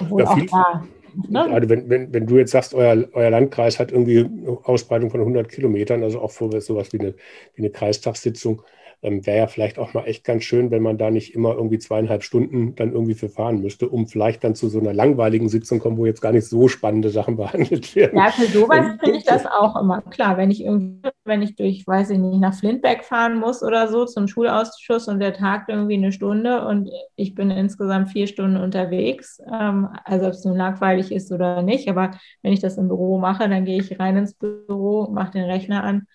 [0.00, 0.84] obwohl ja, auch da.
[1.28, 1.46] Ne?
[1.48, 4.28] Gerade wenn, wenn, wenn du jetzt sagst, euer, euer Landkreis hat irgendwie
[4.64, 7.14] Ausbreitung von 100 Kilometern, also auch vor sowas wie eine,
[7.54, 8.62] wie eine Kreistagssitzung,
[9.02, 11.78] ähm, wäre ja vielleicht auch mal echt ganz schön, wenn man da nicht immer irgendwie
[11.78, 15.78] zweieinhalb Stunden dann irgendwie für fahren müsste, um vielleicht dann zu so einer langweiligen Sitzung
[15.78, 18.18] kommen, wo jetzt gar nicht so spannende Sachen behandelt werden.
[18.18, 20.36] Ja, für sowas ähm, finde ich das auch immer klar.
[20.36, 24.04] Wenn ich irgendwie, wenn ich durch, weiß ich nicht, nach Flintberg fahren muss oder so
[24.04, 29.40] zum Schulausschuss und der tagt irgendwie eine Stunde und ich bin insgesamt vier Stunden unterwegs,
[29.52, 32.10] ähm, also ob es nun langweilig ist oder nicht, aber
[32.42, 35.84] wenn ich das im Büro mache, dann gehe ich rein ins Büro, mache den Rechner
[35.84, 36.06] an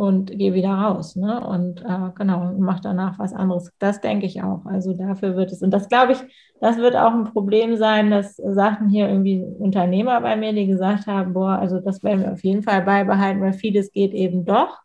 [0.00, 1.14] und gehe wieder raus.
[1.14, 1.46] Ne?
[1.46, 3.70] Und äh, genau, mache danach was anderes.
[3.78, 4.64] Das denke ich auch.
[4.64, 6.18] Also dafür wird es, und das glaube ich,
[6.58, 11.06] das wird auch ein Problem sein, das sagten hier irgendwie Unternehmer bei mir, die gesagt
[11.06, 14.78] haben, boah, also das werden wir auf jeden Fall beibehalten, weil vieles geht eben doch.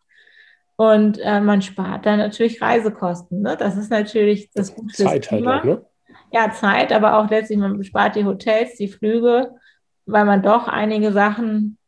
[0.76, 3.40] Und äh, man spart dann natürlich Reisekosten.
[3.40, 3.56] Ne?
[3.58, 4.92] Das ist natürlich das Gute.
[4.92, 5.82] Zeit halt auch, ne?
[6.30, 9.52] Ja, Zeit, aber auch letztlich, man spart die Hotels, die Flüge,
[10.04, 11.78] weil man doch einige Sachen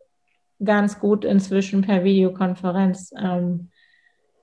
[0.62, 3.70] ganz gut inzwischen per Videokonferenz ähm,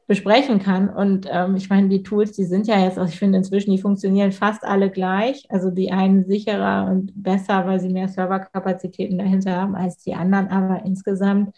[0.07, 0.89] besprechen kann.
[0.89, 3.81] Und ähm, ich meine, die Tools, die sind ja jetzt, also ich finde inzwischen, die
[3.81, 5.45] funktionieren fast alle gleich.
[5.49, 10.47] Also die einen sicherer und besser, weil sie mehr Serverkapazitäten dahinter haben als die anderen.
[10.49, 11.55] Aber insgesamt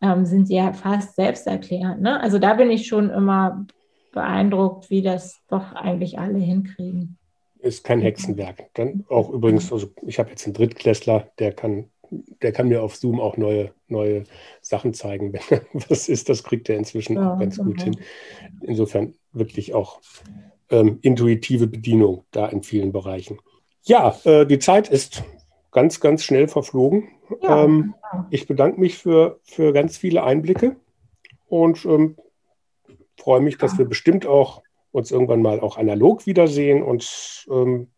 [0.00, 2.00] ähm, sind sie ja fast selbsterklärend.
[2.00, 2.20] Ne?
[2.20, 3.66] Also da bin ich schon immer
[4.12, 7.18] beeindruckt, wie das doch eigentlich alle hinkriegen.
[7.60, 8.70] Ist kein Hexenwerk.
[8.74, 12.96] Dann auch übrigens, also ich habe jetzt einen Drittklässler, der kann der kann mir auf
[12.96, 14.24] Zoom auch neue, neue
[14.60, 15.32] Sachen zeigen.
[15.48, 17.96] Wenn was ist, das kriegt er inzwischen ja, auch ganz gut hin.
[18.62, 20.00] Insofern wirklich auch
[20.70, 23.38] ähm, intuitive Bedienung da in vielen Bereichen.
[23.84, 25.22] Ja, äh, die Zeit ist
[25.70, 27.08] ganz, ganz schnell verflogen.
[27.42, 28.24] Ja, ähm, genau.
[28.30, 30.76] Ich bedanke mich für, für ganz viele Einblicke
[31.46, 32.16] und ähm,
[33.18, 37.88] freue mich, dass wir bestimmt auch uns irgendwann mal auch analog wiedersehen und ähm,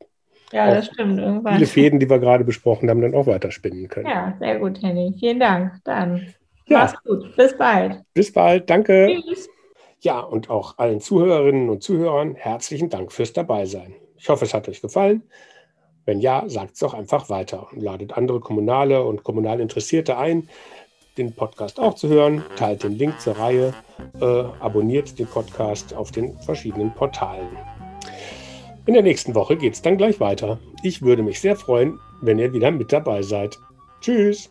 [0.52, 1.18] ja, das stimmt.
[1.18, 1.54] Irgendwann.
[1.54, 4.06] Viele Fäden, die wir gerade besprochen haben, dann auch weiterspinnen können.
[4.06, 5.14] Ja, sehr gut, Henning.
[5.18, 5.74] Vielen Dank.
[5.84, 6.26] Dann
[6.66, 6.78] ja.
[6.78, 7.36] mach's gut.
[7.36, 8.02] Bis bald.
[8.14, 8.68] Bis bald.
[8.68, 9.20] Danke.
[9.26, 9.48] Tschüss.
[10.00, 13.94] Ja, und auch allen Zuhörerinnen und Zuhörern herzlichen Dank fürs Dabeisein.
[14.16, 15.22] Ich hoffe, es hat euch gefallen.
[16.06, 20.48] Wenn ja, sagt es doch einfach weiter und ladet andere Kommunale und kommunal Interessierte ein,
[21.18, 22.44] den Podcast auch zu hören.
[22.56, 23.74] Teilt den Link zur Reihe,
[24.20, 27.48] äh, abonniert den Podcast auf den verschiedenen Portalen.
[28.90, 30.58] In der nächsten Woche geht es dann gleich weiter.
[30.82, 33.60] Ich würde mich sehr freuen, wenn ihr wieder mit dabei seid.
[34.00, 34.50] Tschüss!